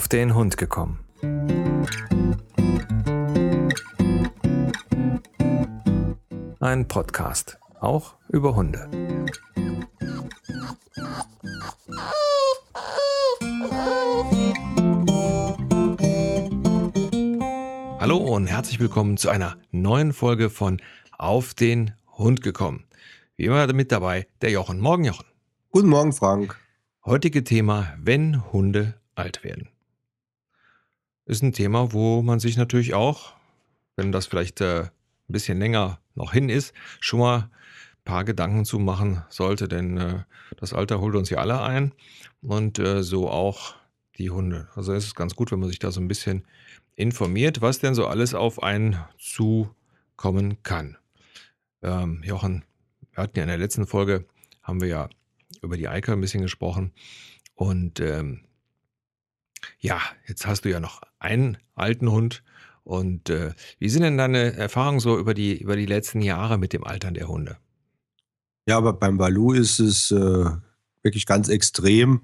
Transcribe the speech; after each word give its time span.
auf 0.00 0.08
den 0.08 0.34
Hund 0.34 0.56
gekommen. 0.56 0.98
Ein 6.58 6.88
Podcast, 6.88 7.58
auch 7.80 8.14
über 8.30 8.56
Hunde. 8.56 8.88
Hallo 17.98 18.16
und 18.16 18.46
herzlich 18.46 18.80
willkommen 18.80 19.18
zu 19.18 19.28
einer 19.28 19.58
neuen 19.70 20.14
Folge 20.14 20.48
von 20.48 20.80
Auf 21.18 21.52
den 21.52 21.92
Hund 22.16 22.40
gekommen. 22.40 22.86
Wie 23.36 23.44
immer 23.44 23.70
mit 23.74 23.92
dabei 23.92 24.26
der 24.40 24.50
Jochen. 24.50 24.80
Morgen, 24.80 25.04
Jochen. 25.04 25.26
Guten 25.70 25.90
Morgen, 25.90 26.14
Frank. 26.14 26.58
Heutige 27.04 27.44
Thema, 27.44 27.92
wenn 27.98 28.50
Hunde 28.50 28.94
alt 29.14 29.44
werden. 29.44 29.68
Ist 31.30 31.44
ein 31.44 31.52
Thema, 31.52 31.92
wo 31.92 32.22
man 32.22 32.40
sich 32.40 32.56
natürlich 32.56 32.92
auch, 32.92 33.34
wenn 33.94 34.10
das 34.10 34.26
vielleicht 34.26 34.60
äh, 34.60 34.80
ein 34.80 34.90
bisschen 35.28 35.60
länger 35.60 36.00
noch 36.16 36.32
hin 36.32 36.48
ist, 36.48 36.74
schon 36.98 37.20
mal 37.20 37.38
ein 37.38 37.50
paar 38.02 38.24
Gedanken 38.24 38.64
zu 38.64 38.80
machen 38.80 39.22
sollte, 39.28 39.68
denn 39.68 39.96
äh, 39.96 40.24
das 40.56 40.72
Alter 40.72 41.00
holt 41.00 41.14
uns 41.14 41.30
ja 41.30 41.38
alle 41.38 41.62
ein 41.62 41.92
und 42.42 42.80
äh, 42.80 43.04
so 43.04 43.30
auch 43.30 43.76
die 44.18 44.30
Hunde. 44.30 44.66
Also 44.74 44.92
es 44.92 45.04
ist 45.04 45.14
ganz 45.14 45.36
gut, 45.36 45.52
wenn 45.52 45.60
man 45.60 45.68
sich 45.68 45.78
da 45.78 45.92
so 45.92 46.00
ein 46.00 46.08
bisschen 46.08 46.48
informiert, 46.96 47.60
was 47.60 47.78
denn 47.78 47.94
so 47.94 48.08
alles 48.08 48.34
auf 48.34 48.60
einen 48.60 48.98
zukommen 49.16 50.60
kann. 50.64 50.96
Ähm, 51.80 52.24
Jochen, 52.24 52.64
wir 53.12 53.22
hatten 53.22 53.38
ja 53.38 53.44
in 53.44 53.50
der 53.50 53.58
letzten 53.58 53.86
Folge, 53.86 54.24
haben 54.64 54.80
wir 54.80 54.88
ja 54.88 55.08
über 55.62 55.76
die 55.76 55.86
Eike 55.86 56.12
ein 56.12 56.20
bisschen 56.20 56.42
gesprochen. 56.42 56.90
Und 57.54 58.00
ähm, 58.00 58.40
ja, 59.78 60.00
jetzt 60.26 60.46
hast 60.46 60.64
du 60.64 60.70
ja 60.70 60.80
noch 60.80 61.02
einen 61.18 61.58
alten 61.74 62.10
Hund. 62.10 62.42
Und 62.84 63.30
äh, 63.30 63.52
wie 63.78 63.88
sind 63.88 64.02
denn 64.02 64.18
deine 64.18 64.54
Erfahrungen 64.54 65.00
so 65.00 65.18
über 65.18 65.34
die, 65.34 65.60
über 65.60 65.76
die 65.76 65.86
letzten 65.86 66.22
Jahre 66.22 66.58
mit 66.58 66.72
dem 66.72 66.84
Altern 66.84 67.14
der 67.14 67.28
Hunde? 67.28 67.56
Ja, 68.66 68.76
aber 68.76 68.92
beim 68.92 69.18
Balu 69.18 69.52
ist 69.52 69.80
es 69.80 70.10
äh, 70.10 70.44
wirklich 71.02 71.26
ganz 71.26 71.48
extrem 71.48 72.22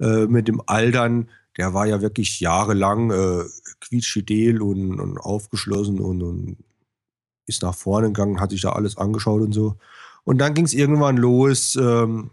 äh, 0.00 0.26
mit 0.26 0.48
dem 0.48 0.62
Altern. 0.66 1.30
Der 1.56 1.74
war 1.74 1.86
ja 1.86 2.00
wirklich 2.00 2.40
jahrelang 2.40 3.10
äh, 3.10 3.44
quietschfidel 3.80 4.60
und, 4.60 5.00
und 5.00 5.18
aufgeschlossen 5.18 6.00
und, 6.00 6.22
und 6.22 6.56
ist 7.46 7.62
nach 7.62 7.74
vorne 7.74 8.08
gegangen, 8.08 8.40
hat 8.40 8.50
sich 8.50 8.62
da 8.62 8.72
alles 8.72 8.96
angeschaut 8.96 9.42
und 9.42 9.52
so. 9.52 9.76
Und 10.24 10.38
dann 10.38 10.54
ging 10.54 10.64
es 10.64 10.72
irgendwann 10.72 11.16
los. 11.16 11.76
Ähm, 11.76 12.30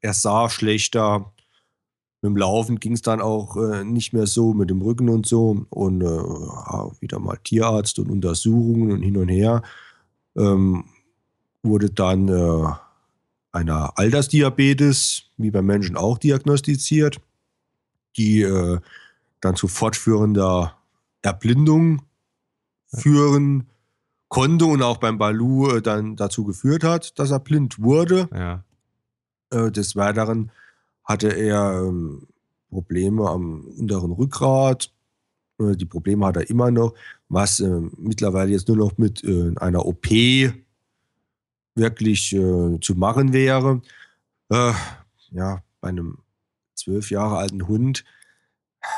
er 0.00 0.14
sah 0.14 0.48
schlechter. 0.48 1.31
Mit 2.22 2.30
dem 2.30 2.36
Laufen 2.36 2.78
ging 2.78 2.92
es 2.92 3.02
dann 3.02 3.20
auch 3.20 3.56
äh, 3.56 3.84
nicht 3.84 4.12
mehr 4.12 4.28
so 4.28 4.54
mit 4.54 4.70
dem 4.70 4.80
Rücken 4.80 5.08
und 5.08 5.26
so. 5.26 5.66
Und 5.70 6.02
äh, 6.02 7.00
wieder 7.00 7.18
mal 7.18 7.36
Tierarzt 7.42 7.98
und 7.98 8.10
Untersuchungen 8.10 8.92
und 8.92 9.02
hin 9.02 9.16
und 9.16 9.28
her. 9.28 9.62
Ähm, 10.36 10.84
wurde 11.64 11.90
dann 11.90 12.28
äh, 12.28 12.66
einer 13.50 13.98
Altersdiabetes, 13.98 15.24
wie 15.36 15.50
beim 15.50 15.66
Menschen 15.66 15.96
auch, 15.96 16.16
diagnostiziert, 16.18 17.20
die 18.16 18.42
äh, 18.42 18.78
dann 19.40 19.56
zu 19.56 19.66
fortführender 19.66 20.76
Erblindung 21.22 22.02
führen 22.86 23.66
konnte 24.28 24.64
und 24.64 24.82
auch 24.82 24.98
beim 24.98 25.18
Balu 25.18 25.68
äh, 25.70 25.82
dann 25.82 26.16
dazu 26.16 26.44
geführt 26.44 26.84
hat, 26.84 27.18
dass 27.18 27.30
er 27.30 27.40
blind 27.40 27.82
wurde. 27.82 28.28
Ja. 28.32 28.64
Äh, 29.50 29.70
des 29.70 29.96
Weiteren 29.96 30.50
hatte 31.04 31.28
er 31.28 31.82
ähm, 31.82 32.26
Probleme 32.70 33.28
am 33.28 33.66
unteren 33.78 34.12
Rückgrat. 34.12 34.92
Äh, 35.58 35.76
die 35.76 35.86
Probleme 35.86 36.26
hat 36.26 36.36
er 36.36 36.48
immer 36.48 36.70
noch, 36.70 36.94
was 37.28 37.60
äh, 37.60 37.80
mittlerweile 37.96 38.50
jetzt 38.50 38.68
nur 38.68 38.76
noch 38.76 38.98
mit 38.98 39.22
äh, 39.24 39.52
einer 39.56 39.86
OP 39.86 40.08
wirklich 41.74 42.32
äh, 42.34 42.78
zu 42.80 42.94
machen 42.94 43.32
wäre. 43.32 43.80
ja, 45.30 45.62
bei 45.80 45.88
einem 45.88 46.18
zwölf 46.74 47.10
Jahre 47.10 47.38
alten 47.38 47.66
Hund 47.68 48.04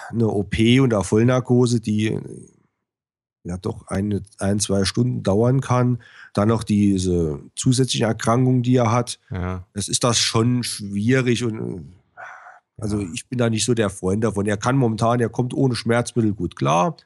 eine 0.09 0.29
OP 0.29 0.57
unter 0.81 1.05
Vollnarkose, 1.05 1.81
die 1.81 2.19
ja 3.45 3.59
doch 3.59 3.87
eine, 3.89 4.23
ein, 4.39 4.59
zwei 4.59 4.85
Stunden 4.85 5.23
dauern 5.23 5.61
kann. 5.61 6.03
Dann 6.33 6.49
noch 6.49 6.65
diese 6.65 7.41
zusätzlichen 7.55 8.09
Erkrankungen, 8.09 8.63
die 8.63 8.77
er 8.77 8.91
hat. 8.91 9.21
Ja. 9.31 9.67
Es 9.75 9.89
ist 9.89 10.03
das 10.03 10.19
schon 10.19 10.63
schwierig 10.65 11.45
und 11.45 11.93
also 12.79 12.99
ich 12.99 13.29
bin 13.29 13.39
da 13.39 13.49
nicht 13.51 13.65
so 13.65 13.75
der 13.75 13.91
Freund 13.91 14.25
davon. 14.25 14.47
Er 14.47 14.57
kann 14.57 14.77
momentan, 14.77 15.21
er 15.21 15.29
kommt 15.29 15.55
ohne 15.55 15.75
Schmerzmittel 15.75 16.33
gut 16.35 16.57
klar. 16.57 16.97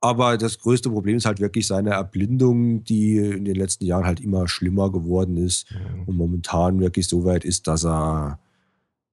Aber 0.00 0.36
das 0.36 0.58
größte 0.58 0.90
Problem 0.90 1.16
ist 1.16 1.26
halt 1.26 1.38
wirklich 1.38 1.66
seine 1.66 1.90
Erblindung, 1.90 2.82
die 2.82 3.18
in 3.18 3.44
den 3.44 3.54
letzten 3.54 3.84
Jahren 3.84 4.04
halt 4.04 4.18
immer 4.20 4.48
schlimmer 4.48 4.90
geworden 4.90 5.36
ist 5.36 5.70
Mhm. 5.70 6.02
und 6.06 6.16
momentan 6.16 6.80
wirklich 6.80 7.06
so 7.06 7.24
weit 7.24 7.44
ist, 7.44 7.68
dass 7.68 7.84
er, 7.84 8.40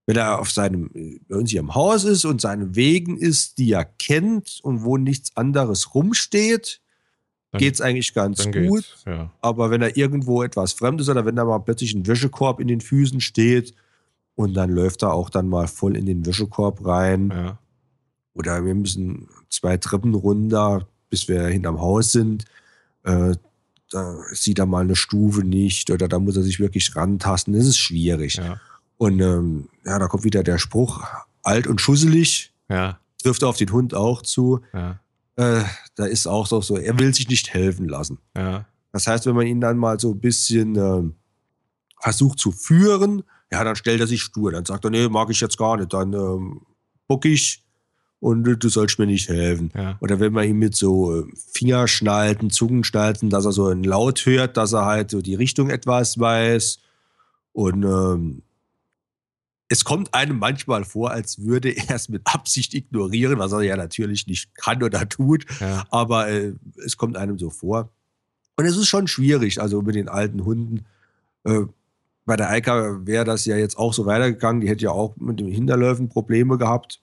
wenn 0.08 0.18
er 0.18 0.40
auf 0.40 0.50
seinem, 0.50 0.90
bei 1.28 1.36
uns 1.36 1.52
hier 1.52 1.60
im 1.60 1.76
Haus 1.76 2.06
ist 2.06 2.26
und 2.26 2.42
seine 2.42 2.76
Wegen 2.76 3.18
ist, 3.18 3.60
die 3.60 3.72
er 3.72 3.86
kennt 3.86 4.60
und 4.64 4.84
wo 4.84 4.98
nichts 4.98 5.38
anderes 5.38 5.94
rumsteht, 5.94 6.82
geht 7.60 7.76
es 7.76 7.82
eigentlich 7.82 8.14
ganz 8.16 8.46
gut. 8.52 8.98
Ja. 9.06 9.32
Aber 9.42 9.70
wenn 9.70 9.84
er 9.84 9.96
irgendwo 9.96 10.42
etwas 10.42 10.74
Fremdes 10.74 11.08
oder 11.08 11.24
wenn 11.26 11.36
da 11.36 11.46
mal 11.46 11.60
plötzlich 11.60 11.94
ein 11.94 12.08
Wäschekorb 12.08 12.60
in 12.60 12.68
den 12.68 12.82
Füßen 12.82 13.22
steht 13.22 13.76
und 14.40 14.54
dann 14.54 14.70
läuft 14.70 15.04
er 15.04 15.12
auch 15.14 15.30
dann 15.30 15.50
mal 15.50 15.68
voll 15.68 15.98
in 15.98 16.06
den 16.06 16.26
Wäschekorb 16.26 16.86
rein 16.86 17.30
Ja. 17.30 17.60
oder 18.34 18.64
wir 18.64 18.74
müssen 18.74 19.28
zwei 19.50 19.76
Treppen 19.76 20.16
runter, 20.16 20.88
bis 21.10 21.28
wir 21.28 21.44
hinterm 21.48 21.82
Haus 21.82 22.14
sind, 22.14 22.46
äh, 23.04 23.34
da 23.92 24.16
sieht 24.32 24.60
er 24.60 24.66
mal 24.66 24.82
eine 24.84 24.96
Stufe 24.96 25.42
nicht 25.44 25.90
oder 25.92 26.08
da 26.08 26.20
muss 26.20 26.38
er 26.38 26.44
sich 26.44 26.60
wirklich 26.62 26.96
rantasten. 26.96 27.54
Das 27.54 27.66
ist 27.66 27.78
schwierig. 27.80 28.36
Ja. 28.36 28.62
Und 28.98 29.20
ähm, 29.20 29.68
ja, 29.84 30.00
da 30.00 30.08
kommt 30.08 30.24
wieder 30.24 30.42
der 30.44 30.58
Spruch, 30.58 31.04
alt 31.44 31.68
und 31.68 31.82
schusselig, 31.82 32.54
Ja. 32.70 32.98
trifft 33.22 33.44
auf 33.44 33.58
den 33.58 33.72
Hund 33.74 33.94
auch 33.94 34.22
zu. 34.22 34.62
Ja. 34.74 35.00
Äh, 35.36 35.64
da 35.96 36.06
ist 36.06 36.28
auch 36.28 36.48
so, 36.48 36.62
so, 36.62 36.78
er 36.78 36.98
will 36.98 37.14
sich 37.14 37.28
nicht 37.28 37.54
helfen 37.54 37.90
lassen. 37.90 38.20
Das 38.94 39.06
heißt, 39.06 39.26
wenn 39.26 39.36
man 39.36 39.48
ihn 39.48 39.60
dann 39.60 39.78
mal 39.78 40.00
so 40.00 40.12
ein 40.14 40.20
bisschen 40.22 40.76
ähm, 40.78 41.16
versucht 42.00 42.40
zu 42.40 42.52
führen, 42.52 43.24
ja, 43.52 43.64
dann 43.64 43.76
stellt 43.76 44.00
er 44.00 44.08
sich 44.08 44.22
stur. 44.22 44.52
Dann 44.52 44.66
sagt 44.66 44.86
er, 44.86 44.92
nee, 44.92 45.08
mag 45.10 45.30
ich 45.30 45.42
jetzt 45.42 45.58
gar 45.58 45.78
nicht. 45.78 45.94
Dann 45.94 46.14
ähm, 46.14 46.62
bock 47.08 47.26
ich 47.26 47.64
und 48.20 48.48
äh, 48.48 48.58
du 48.58 48.70
sollst 48.70 49.00
mir 49.00 49.06
nicht 49.08 49.30
helfen. 49.30 49.72
Ja. 49.76 49.98
Oder 50.02 50.20
wenn 50.20 50.34
man 50.34 50.48
ihn 50.48 50.58
mit 50.58 50.76
so 50.76 51.22
äh, 51.22 51.26
Fingerschnalten, 51.54 52.50
Zungenschnalten, 52.50 53.30
dass 53.30 53.46
er 53.46 53.52
so 53.52 53.68
einen 53.68 53.84
Laut 53.84 54.26
hört, 54.26 54.58
dass 54.58 54.74
er 54.74 54.86
halt 54.86 55.12
so 55.12 55.22
die 55.22 55.36
Richtung 55.36 55.70
etwas 55.70 56.20
weiß. 56.20 56.80
Und 57.54 57.84
ähm, 57.84 58.44
es 59.68 59.84
kommt 59.84 60.14
einem 60.14 60.40
manchmal 60.40 60.84
vor, 60.84 61.12
als 61.12 61.40
würde 61.44 61.70
er 61.70 61.96
es 61.96 62.10
mit 62.10 62.22
Absicht 62.26 62.74
ignorieren, 62.74 63.40
was 63.40 63.52
er 63.52 63.62
ja 63.62 63.78
natürlich 63.78 64.28
nicht 64.28 64.54
kann 64.56 64.82
oder 64.84 65.08
tut 65.08 65.46
Ja. 65.60 65.86
aber 65.92 66.28
äh, 66.30 66.54
es 66.86 66.98
kommt 66.98 67.18
einem 67.18 67.38
so 67.38 67.50
vor. 67.50 67.90
Und 68.58 68.66
es 68.66 68.76
ist 68.76 68.88
schon 68.90 69.08
schwierig, 69.08 69.62
also 69.62 69.82
mit 69.82 69.96
den 69.96 70.10
alten 70.10 70.44
Hunden. 70.44 70.86
Äh, 71.46 71.62
bei 72.30 72.36
der 72.36 72.52
Eika 72.52 73.00
wäre 73.08 73.26
das 73.26 73.46
ja 73.46 73.58
jetzt 73.58 73.76
auch 73.78 73.92
so 73.92 74.06
weitergegangen. 74.06 74.62
Die 74.62 74.70
hätte 74.70 74.86
ja 74.86 74.92
auch 74.92 75.16
mit 75.18 75.40
den 75.40 75.48
Hinterläufen 75.48 76.10
Probleme 76.10 76.60
gehabt, 76.60 77.02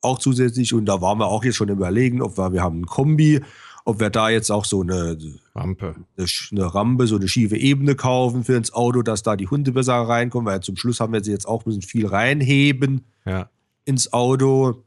auch 0.00 0.18
zusätzlich. 0.18 0.74
Und 0.74 0.86
da 0.86 1.00
waren 1.00 1.18
wir 1.18 1.28
auch 1.28 1.44
jetzt 1.44 1.54
schon 1.54 1.68
Überlegen, 1.68 2.20
ob 2.20 2.36
wir, 2.36 2.52
wir 2.52 2.60
haben 2.60 2.80
ein 2.80 2.86
Kombi, 2.86 3.40
ob 3.84 4.00
wir 4.00 4.10
da 4.10 4.30
jetzt 4.30 4.50
auch 4.50 4.64
so 4.64 4.82
eine, 4.82 5.16
Rampe. 5.54 5.94
eine, 6.16 6.26
eine 6.50 6.74
Rampe, 6.74 7.06
so 7.06 7.14
eine 7.14 7.28
schiefe 7.28 7.56
Ebene 7.56 7.94
kaufen 7.94 8.42
für 8.42 8.56
ins 8.56 8.74
Auto, 8.74 9.02
dass 9.02 9.22
da 9.22 9.36
die 9.36 9.46
Hunde 9.46 9.70
besser 9.70 9.94
reinkommen, 9.94 10.46
weil 10.46 10.60
zum 10.60 10.76
Schluss 10.76 10.98
haben 10.98 11.12
wir 11.12 11.22
sie 11.22 11.30
jetzt 11.30 11.46
auch 11.46 11.64
müssen 11.66 11.82
viel 11.82 12.06
reinheben 12.06 13.04
Ja. 13.24 13.48
ins 13.84 14.12
Auto. 14.12 14.82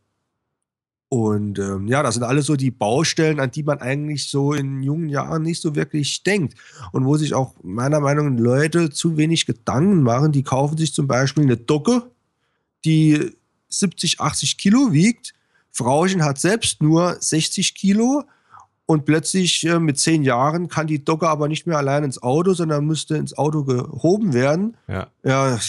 Und 1.10 1.58
ähm, 1.58 1.88
ja, 1.88 2.04
das 2.04 2.16
sind 2.16 2.24
alles 2.24 2.48
so 2.48 2.58
die 2.58 2.72
Baustellen, 2.72 3.40
an 3.40 3.52
die 3.52 3.64
man 3.64 3.80
eigentlich 3.80 4.30
so 4.30 4.54
in 4.54 4.84
jungen 4.84 5.08
Jahren 5.08 5.44
nicht 5.44 5.62
so 5.62 5.74
wirklich 5.74 6.24
denkt. 6.24 6.56
Und 6.92 7.06
wo 7.06 7.16
sich 7.16 7.34
auch 7.34 7.56
meiner 7.64 8.02
Meinung 8.02 8.36
nach 8.36 8.42
Leute 8.42 8.90
zu 8.90 9.16
wenig 9.16 9.46
Gedanken 9.46 10.04
machen. 10.04 10.34
Die 10.34 10.44
kaufen 10.44 10.78
sich 10.78 10.94
zum 10.94 11.08
Beispiel 11.08 11.44
eine 11.44 11.56
Docke, 11.56 12.12
die 12.84 13.32
70, 13.70 14.20
80 14.20 14.58
Kilo 14.58 14.92
wiegt. 14.92 15.34
Frauchen 15.72 16.26
hat 16.26 16.40
selbst 16.40 16.82
nur 16.82 17.16
60 17.20 17.74
Kilo. 17.76 18.24
Und 18.86 19.06
plötzlich 19.06 19.66
äh, 19.66 19.80
mit 19.80 20.00
zehn 20.00 20.24
Jahren 20.24 20.68
kann 20.70 20.88
die 20.88 21.04
Docke 21.04 21.28
aber 21.28 21.48
nicht 21.48 21.68
mehr 21.68 21.78
allein 21.78 22.04
ins 22.04 22.22
Auto, 22.22 22.54
sondern 22.54 22.86
müsste 22.86 23.18
ins 23.18 23.38
Auto 23.38 23.64
gehoben 23.64 24.34
werden 24.34 24.78
Ja. 24.88 25.08
ja, 25.24 25.60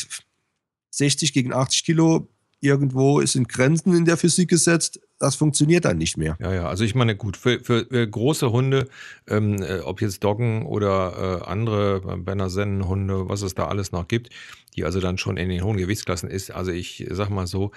60 0.90 1.32
gegen 1.32 1.52
80 1.52 1.85
Kilo, 1.85 2.29
irgendwo 2.60 3.20
in 3.20 3.44
Grenzen 3.44 3.94
in 3.94 4.05
der 4.05 4.16
Physik 4.16 4.50
gesetzt, 4.50 5.00
das 5.19 5.37
funktioniert 5.37 5.84
dann 5.84 5.99
nicht 5.99 6.16
mehr. 6.16 6.37
Ja, 6.40 6.52
ja, 6.52 6.69
also 6.69 6.84
ich 6.84 6.94
meine, 6.94 7.16
gut, 7.16 7.37
für, 7.37 7.60
für, 7.60 7.87
für 7.87 8.08
große 8.08 8.50
Hunde, 8.50 8.88
ähm, 9.28 9.62
äh, 9.62 9.81
ob 9.81 10.00
jetzt 10.00 10.25
Doggen 10.25 10.66
oder 10.66 11.43
äh, 11.43 11.49
andere 11.49 12.02
äh, 12.08 12.16
Berner 12.16 12.50
Sennenhunde, 12.50 13.28
was 13.28 13.43
es 13.43 13.55
da 13.55 13.66
alles 13.66 13.93
noch 13.93 14.08
gibt, 14.08 14.31
die 14.76 14.84
also 14.84 15.00
dann 15.00 15.19
schon 15.19 15.37
in 15.37 15.49
den 15.49 15.62
hohen 15.62 15.76
Gewichtsklassen 15.76 16.31
ist, 16.31 16.50
also 16.50 16.70
ich 16.70 17.06
sag 17.10 17.31
mal 17.31 17.46
so, 17.46 17.72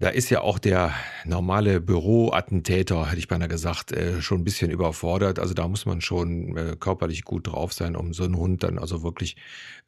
da 0.00 0.08
ist 0.08 0.28
ja 0.28 0.40
auch 0.40 0.58
der 0.58 0.92
normale 1.24 1.80
Büroattentäter, 1.80 3.06
hätte 3.06 3.18
ich 3.18 3.28
beinahe 3.28 3.48
gesagt, 3.48 3.92
äh, 3.92 4.20
schon 4.20 4.40
ein 4.40 4.44
bisschen 4.44 4.70
überfordert. 4.70 5.38
Also 5.38 5.54
da 5.54 5.68
muss 5.68 5.86
man 5.86 6.00
schon 6.00 6.56
äh, 6.56 6.76
körperlich 6.78 7.22
gut 7.22 7.46
drauf 7.46 7.72
sein, 7.72 7.94
um 7.94 8.12
so 8.12 8.24
einen 8.24 8.36
Hund 8.36 8.64
dann 8.64 8.78
also 8.78 9.04
wirklich 9.04 9.36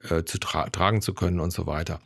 äh, 0.09 0.23
zu 0.23 0.39
tra 0.39 0.69
tragen 0.71 1.03
zu 1.03 1.12
können 1.12 1.41
und 1.41 1.53
so 1.53 1.67
weiter. 1.67 2.01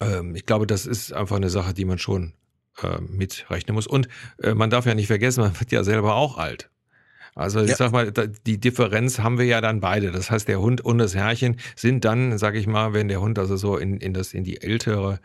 Ähm, 0.00 0.34
ich 0.34 0.46
glaube, 0.46 0.66
das 0.66 0.86
ist 0.86 1.12
einfach 1.12 1.36
eine 1.36 1.50
Sache, 1.50 1.74
die 1.74 1.84
man 1.84 1.98
schon 1.98 2.32
äh, 2.82 3.00
mitrechnen 3.00 3.74
muss. 3.74 3.86
Und 3.86 4.08
äh, 4.42 4.54
man 4.54 4.70
darf 4.70 4.86
ja 4.86 4.94
nicht 4.94 5.06
vergessen, 5.06 5.42
man 5.42 5.58
wird 5.58 5.72
ja 5.72 5.84
selber 5.84 6.14
auch 6.14 6.38
alt. 6.38 6.70
Also 7.34 7.60
ich 7.60 7.70
ja. 7.70 7.76
sag 7.76 7.92
mal, 7.92 8.10
die 8.10 8.58
Differenz 8.58 9.18
haben 9.18 9.38
wir 9.38 9.44
ja 9.44 9.60
dann 9.60 9.80
beide. 9.80 10.10
Das 10.10 10.30
heißt, 10.30 10.48
der 10.48 10.60
Hund 10.60 10.80
und 10.80 10.96
das 10.96 11.14
Herrchen 11.14 11.56
sind 11.74 12.04
dann, 12.06 12.38
sag 12.38 12.54
ich 12.54 12.66
mal, 12.66 12.94
wenn 12.94 13.08
der 13.08 13.20
Hund 13.20 13.38
also 13.38 13.56
so 13.56 13.76
in, 13.76 13.98
in, 13.98 14.14
das, 14.14 14.32
in 14.32 14.42
die 14.42 14.62
ältere 14.62 15.20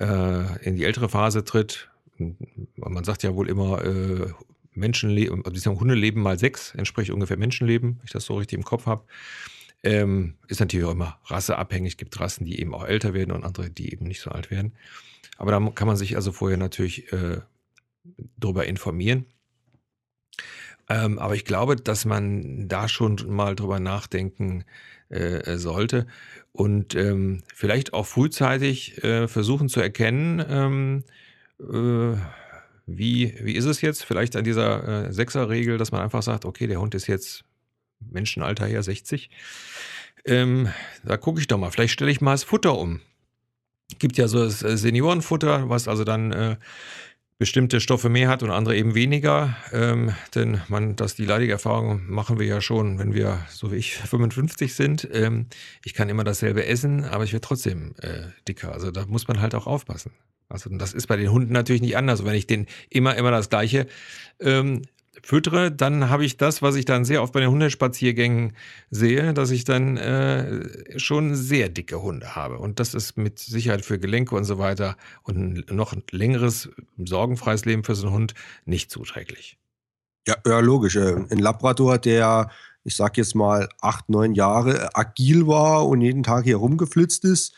äh, 0.00 0.64
in 0.64 0.76
die 0.76 0.84
ältere 0.84 1.08
Phase 1.08 1.44
tritt. 1.44 1.90
Man 2.76 3.04
sagt 3.04 3.22
ja 3.22 3.34
wohl 3.34 3.48
immer, 3.48 3.84
äh, 3.84 4.32
Menschenleben, 4.72 5.44
also 5.44 5.78
Hundeleben 5.78 6.22
mal 6.22 6.38
sechs 6.38 6.74
entspricht 6.74 7.10
ungefähr 7.10 7.38
Menschenleben, 7.38 7.96
wenn 7.96 8.04
ich 8.04 8.12
das 8.12 8.24
so 8.24 8.36
richtig 8.36 8.58
im 8.58 8.64
Kopf 8.64 8.86
habe. 8.86 9.04
Ähm, 9.82 10.34
ist 10.48 10.60
natürlich 10.60 10.86
auch 10.86 10.92
immer 10.92 11.20
rasseabhängig. 11.26 11.92
Es 11.92 11.96
gibt 11.96 12.18
Rassen, 12.18 12.44
die 12.44 12.60
eben 12.60 12.74
auch 12.74 12.84
älter 12.84 13.14
werden 13.14 13.32
und 13.32 13.44
andere, 13.44 13.70
die 13.70 13.92
eben 13.92 14.06
nicht 14.06 14.20
so 14.20 14.30
alt 14.30 14.50
werden. 14.50 14.72
Aber 15.36 15.50
da 15.52 15.60
kann 15.70 15.86
man 15.86 15.96
sich 15.96 16.16
also 16.16 16.32
vorher 16.32 16.58
natürlich 16.58 17.12
äh, 17.12 17.40
darüber 18.36 18.66
informieren. 18.66 19.26
Ähm, 20.88 21.18
aber 21.18 21.34
ich 21.34 21.44
glaube, 21.44 21.76
dass 21.76 22.04
man 22.04 22.68
da 22.68 22.88
schon 22.88 23.16
mal 23.28 23.56
drüber 23.56 23.80
nachdenken 23.80 24.64
äh, 25.08 25.56
sollte 25.56 26.06
und 26.52 26.94
ähm, 26.94 27.42
vielleicht 27.54 27.92
auch 27.92 28.06
frühzeitig 28.06 29.02
äh, 29.04 29.28
versuchen 29.28 29.68
zu 29.68 29.80
erkennen, 29.80 30.44
ähm, 30.48 31.04
äh, 31.60 32.18
wie, 32.86 33.34
wie 33.42 33.54
ist 33.54 33.64
es 33.64 33.80
jetzt? 33.80 34.04
Vielleicht 34.04 34.36
an 34.36 34.44
dieser 34.44 35.08
äh, 35.08 35.12
Sechserregel, 35.12 35.76
dass 35.76 35.90
man 35.90 36.02
einfach 36.02 36.22
sagt, 36.22 36.44
okay, 36.44 36.66
der 36.68 36.80
Hund 36.80 36.94
ist 36.94 37.08
jetzt 37.08 37.44
Menschenalter 38.00 38.66
her 38.66 38.82
60. 38.82 39.30
Ähm, 40.24 40.68
da 41.04 41.16
gucke 41.16 41.40
ich 41.40 41.46
doch 41.46 41.58
mal, 41.58 41.70
vielleicht 41.70 41.92
stelle 41.92 42.10
ich 42.10 42.20
mal 42.20 42.32
das 42.32 42.44
Futter 42.44 42.76
um. 42.76 43.00
Gibt 43.98 44.18
ja 44.18 44.26
so 44.26 44.44
das 44.44 44.62
äh, 44.62 44.76
Seniorenfutter, 44.76 45.68
was 45.68 45.86
also 45.86 46.02
dann 46.04 46.32
äh, 46.32 46.56
bestimmte 47.38 47.80
Stoffe 47.80 48.08
mehr 48.08 48.28
hat 48.28 48.42
und 48.42 48.50
andere 48.50 48.76
eben 48.76 48.94
weniger. 48.94 49.56
Ähm, 49.72 50.14
denn 50.34 50.60
man, 50.68 50.96
das 50.96 51.14
die 51.14 51.26
leidige 51.26 51.52
Erfahrung 51.52 52.02
machen 52.08 52.38
wir 52.38 52.46
ja 52.46 52.60
schon, 52.60 52.98
wenn 52.98 53.14
wir, 53.14 53.44
so 53.50 53.70
wie 53.72 53.76
ich, 53.76 53.96
55 53.96 54.74
sind. 54.74 55.08
Ähm, 55.12 55.46
ich 55.84 55.94
kann 55.94 56.08
immer 56.08 56.24
dasselbe 56.24 56.66
essen, 56.66 57.04
aber 57.04 57.24
ich 57.24 57.32
werde 57.32 57.46
trotzdem 57.46 57.94
äh, 58.00 58.28
dicker. 58.48 58.72
Also 58.72 58.90
da 58.90 59.04
muss 59.06 59.28
man 59.28 59.40
halt 59.40 59.54
auch 59.54 59.66
aufpassen. 59.66 60.12
Also 60.48 60.70
das 60.70 60.94
ist 60.94 61.08
bei 61.08 61.16
den 61.16 61.30
Hunden 61.30 61.52
natürlich 61.52 61.82
nicht 61.82 61.96
anders. 61.96 62.24
Wenn 62.24 62.34
ich 62.34 62.46
den 62.46 62.66
immer, 62.88 63.16
immer 63.16 63.30
das 63.30 63.50
Gleiche 63.50 63.86
ähm, 64.40 64.82
füttere, 65.26 65.72
dann 65.72 66.08
habe 66.08 66.24
ich 66.24 66.36
das, 66.36 66.62
was 66.62 66.76
ich 66.76 66.84
dann 66.84 67.04
sehr 67.04 67.22
oft 67.22 67.32
bei 67.32 67.40
den 67.40 67.50
Hundespaziergängen 67.50 68.52
sehe, 68.90 69.34
dass 69.34 69.50
ich 69.50 69.64
dann 69.64 69.96
äh, 69.96 70.98
schon 70.98 71.34
sehr 71.34 71.68
dicke 71.68 72.00
Hunde 72.00 72.36
habe. 72.36 72.58
Und 72.58 72.78
das 72.78 72.94
ist 72.94 73.16
mit 73.16 73.38
Sicherheit 73.38 73.84
für 73.84 73.98
Gelenke 73.98 74.34
und 74.34 74.44
so 74.44 74.58
weiter 74.58 74.96
und 75.22 75.36
ein 75.36 75.76
noch 75.76 75.94
längeres, 76.12 76.70
sorgenfreies 76.96 77.64
Leben 77.64 77.82
für 77.82 77.94
so 77.94 78.06
einen 78.06 78.16
Hund 78.16 78.34
nicht 78.64 78.90
zuträglich. 78.90 79.58
Ja, 80.28 80.36
ja 80.46 80.60
logisch. 80.60 80.96
Äh, 80.96 81.16
ein 81.30 81.38
Labrador, 81.38 81.98
der, 81.98 82.50
ich 82.84 82.94
sag 82.94 83.16
jetzt 83.16 83.34
mal, 83.34 83.68
acht, 83.80 84.08
neun 84.08 84.34
Jahre 84.34 84.94
agil 84.94 85.46
war 85.46 85.86
und 85.86 86.00
jeden 86.00 86.22
Tag 86.22 86.44
hier 86.44 86.56
rumgeflitzt 86.56 87.24
ist, 87.24 87.52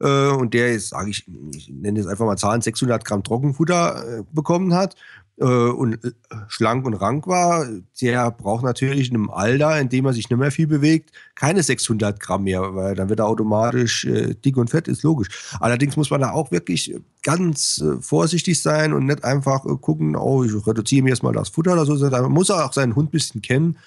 äh, 0.00 0.28
und 0.28 0.54
der 0.54 0.72
jetzt, 0.72 0.88
sage 0.90 1.10
ich, 1.10 1.26
ich 1.54 1.68
nenne 1.68 1.98
jetzt 1.98 2.08
einfach 2.08 2.24
mal 2.24 2.36
Zahlen, 2.36 2.62
600 2.62 3.04
Gramm 3.04 3.22
Trockenfutter 3.22 4.20
äh, 4.20 4.22
bekommen 4.32 4.74
hat 4.74 4.96
äh, 5.38 5.44
und 5.44 6.04
äh, 6.04 6.12
schlank 6.48 6.84
und 6.84 6.94
rank 6.94 7.26
war, 7.26 7.66
der 8.00 8.30
braucht 8.30 8.62
natürlich 8.62 9.08
in 9.08 9.16
einem 9.16 9.30
Alter, 9.30 9.80
in 9.80 9.88
dem 9.88 10.04
er 10.04 10.12
sich 10.12 10.28
nicht 10.28 10.38
mehr 10.38 10.50
viel 10.50 10.66
bewegt, 10.66 11.12
keine 11.34 11.62
600 11.62 12.20
Gramm 12.20 12.44
mehr, 12.44 12.74
weil 12.74 12.94
dann 12.94 13.08
wird 13.08 13.20
er 13.20 13.26
automatisch 13.26 14.04
äh, 14.04 14.34
dick 14.34 14.56
und 14.56 14.70
fett, 14.70 14.88
ist 14.88 15.02
logisch. 15.02 15.28
Allerdings 15.60 15.96
muss 15.96 16.10
man 16.10 16.20
da 16.20 16.32
auch 16.32 16.50
wirklich 16.50 16.94
ganz 17.22 17.82
äh, 17.82 18.00
vorsichtig 18.02 18.60
sein 18.60 18.92
und 18.92 19.06
nicht 19.06 19.24
einfach 19.24 19.64
äh, 19.64 19.76
gucken, 19.80 20.16
oh, 20.16 20.44
ich 20.44 20.66
reduziere 20.66 21.04
mir 21.04 21.10
jetzt 21.10 21.22
mal 21.22 21.32
das 21.32 21.48
Futter 21.48 21.72
oder 21.72 21.86
so. 21.86 21.96
Da 22.08 22.28
muss 22.28 22.50
er 22.50 22.66
auch 22.66 22.72
seinen 22.72 22.94
Hund 22.94 23.08
ein 23.08 23.12
bisschen 23.12 23.42
kennen, 23.42 23.78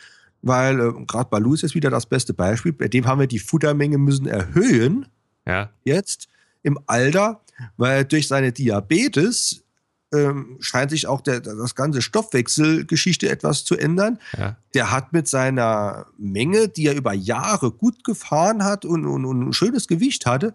weil 0.41 0.79
äh, 0.79 0.93
gerade 1.05 1.29
Balu 1.29 1.53
ist 1.53 1.61
jetzt 1.61 1.75
wieder 1.75 1.89
das 1.89 2.05
beste 2.05 2.33
Beispiel. 2.33 2.73
Bei 2.73 2.87
dem 2.87 3.05
haben 3.05 3.19
wir 3.19 3.27
die 3.27 3.39
Futtermenge 3.39 3.97
müssen 3.97 4.27
erhöhen. 4.27 5.05
Ja. 5.45 5.69
Jetzt 5.83 6.27
im 6.63 6.79
Alter, 6.87 7.41
weil 7.77 8.05
durch 8.05 8.27
seine 8.27 8.51
Diabetes 8.51 9.62
ähm, 10.13 10.57
scheint 10.59 10.91
sich 10.91 11.07
auch 11.07 11.21
der, 11.21 11.41
das 11.41 11.75
ganze 11.75 12.01
Stoffwechselgeschichte 12.01 13.29
etwas 13.29 13.65
zu 13.65 13.75
ändern. 13.75 14.19
Ja. 14.37 14.57
Der 14.73 14.91
hat 14.91 15.11
mit 15.11 15.27
seiner 15.27 16.05
Menge, 16.17 16.69
die 16.69 16.87
er 16.87 16.95
über 16.95 17.13
Jahre 17.13 17.71
gut 17.71 18.03
gefahren 18.03 18.63
hat 18.63 18.85
und, 18.85 19.05
und, 19.05 19.25
und 19.25 19.49
ein 19.49 19.53
schönes 19.53 19.87
Gewicht 19.87 20.25
hatte, 20.25 20.53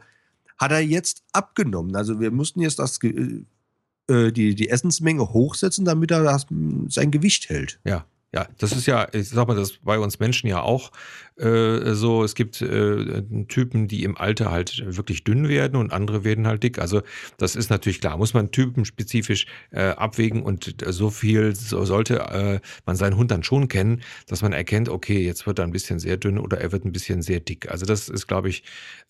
hat 0.56 0.72
er 0.72 0.80
jetzt 0.80 1.22
abgenommen. 1.32 1.94
Also 1.96 2.20
wir 2.20 2.30
mussten 2.30 2.60
jetzt 2.60 2.78
das, 2.78 2.98
äh, 3.02 4.32
die, 4.32 4.54
die 4.54 4.68
Essensmenge 4.70 5.32
hochsetzen, 5.32 5.84
damit 5.84 6.10
er 6.10 6.22
das, 6.22 6.46
sein 6.88 7.10
Gewicht 7.10 7.48
hält. 7.48 7.80
Ja. 7.84 8.06
Ja, 8.34 8.46
das 8.58 8.72
ist 8.72 8.84
ja, 8.86 9.08
ich 9.12 9.30
sag 9.30 9.48
mal, 9.48 9.56
das 9.56 9.78
bei 9.78 9.98
uns 9.98 10.18
Menschen 10.18 10.48
ja 10.48 10.60
auch 10.60 10.92
äh, 11.38 11.94
so. 11.94 12.22
Es 12.24 12.34
gibt 12.34 12.60
äh, 12.60 13.22
Typen, 13.48 13.88
die 13.88 14.04
im 14.04 14.18
Alter 14.18 14.50
halt 14.50 14.82
wirklich 14.84 15.24
dünn 15.24 15.48
werden 15.48 15.76
und 15.76 15.94
andere 15.94 16.24
werden 16.24 16.46
halt 16.46 16.62
dick. 16.62 16.78
Also 16.78 17.00
das 17.38 17.56
ist 17.56 17.70
natürlich 17.70 18.02
klar, 18.02 18.18
muss 18.18 18.34
man 18.34 18.50
typenspezifisch 18.50 19.46
äh, 19.70 19.88
abwägen 19.90 20.42
und 20.42 20.76
so 20.88 21.08
viel 21.08 21.54
so 21.56 21.86
sollte 21.86 22.18
äh, 22.18 22.60
man 22.84 22.96
seinen 22.96 23.16
Hund 23.16 23.30
dann 23.30 23.44
schon 23.44 23.68
kennen, 23.68 24.02
dass 24.26 24.42
man 24.42 24.52
erkennt, 24.52 24.90
okay, 24.90 25.24
jetzt 25.24 25.46
wird 25.46 25.58
er 25.58 25.64
ein 25.64 25.72
bisschen 25.72 25.98
sehr 25.98 26.18
dünn 26.18 26.38
oder 26.38 26.60
er 26.60 26.70
wird 26.70 26.84
ein 26.84 26.92
bisschen 26.92 27.22
sehr 27.22 27.40
dick. 27.40 27.70
Also 27.70 27.86
das 27.86 28.10
ist, 28.10 28.26
glaube 28.26 28.50
ich, 28.50 28.62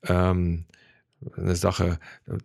ähm, 0.07 0.65
eine 1.37 1.57
Sache. 1.57 1.99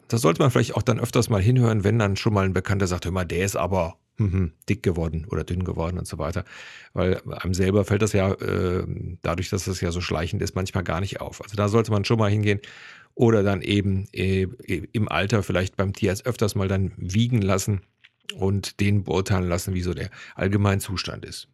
Da 0.08 0.18
sollte 0.18 0.42
man 0.42 0.50
vielleicht 0.50 0.76
auch 0.76 0.82
dann 0.82 1.00
öfters 1.00 1.30
mal 1.30 1.42
hinhören, 1.42 1.84
wenn 1.84 2.00
dann 2.00 2.16
schon 2.16 2.34
mal 2.34 2.46
ein 2.46 2.54
Bekannter 2.54 2.88
sagt, 2.88 3.06
hör 3.06 3.12
mal, 3.12 3.26
der 3.26 3.46
ist 3.46 3.56
aber 3.56 3.98
dick 4.20 4.84
geworden 4.84 5.26
oder 5.30 5.44
dünn 5.44 5.64
geworden 5.64 5.98
und 5.98 6.08
so 6.08 6.18
weiter. 6.20 6.46
Weil 6.94 7.22
einem 7.32 7.54
selber 7.54 7.84
fällt 7.84 8.02
das 8.02 8.14
ja, 8.14 8.32
äh, 8.34 8.86
dadurch, 9.22 9.50
dass 9.50 9.66
das 9.66 9.82
ja 9.82 9.92
so 9.92 10.02
schleichend 10.02 10.42
ist, 10.42 10.56
manchmal 10.56 10.84
gar 10.84 11.02
nicht 11.02 11.20
auf. 11.20 11.42
Also 11.42 11.56
da 11.56 11.68
sollte 11.68 11.92
man 11.92 12.06
schon 12.06 12.20
mal 12.20 12.30
hingehen 12.30 12.60
oder 13.16 13.44
dann 13.44 13.62
eben 13.62 14.08
äh, 14.12 14.44
im 14.92 15.10
Alter 15.10 15.44
vielleicht 15.44 15.78
beim 15.78 15.94
Tierarzt 15.94 16.26
öfters 16.26 16.56
mal 16.56 16.68
dann 16.68 16.92
wiegen 16.98 17.42
lassen 17.42 17.82
und 18.36 18.80
den 18.80 19.04
beurteilen 19.04 19.48
lassen, 19.48 19.74
wie 19.74 19.82
so 19.82 19.94
der 19.94 20.10
allgemeine 20.36 20.80
Zustand 20.80 21.26
ist. 21.26 21.48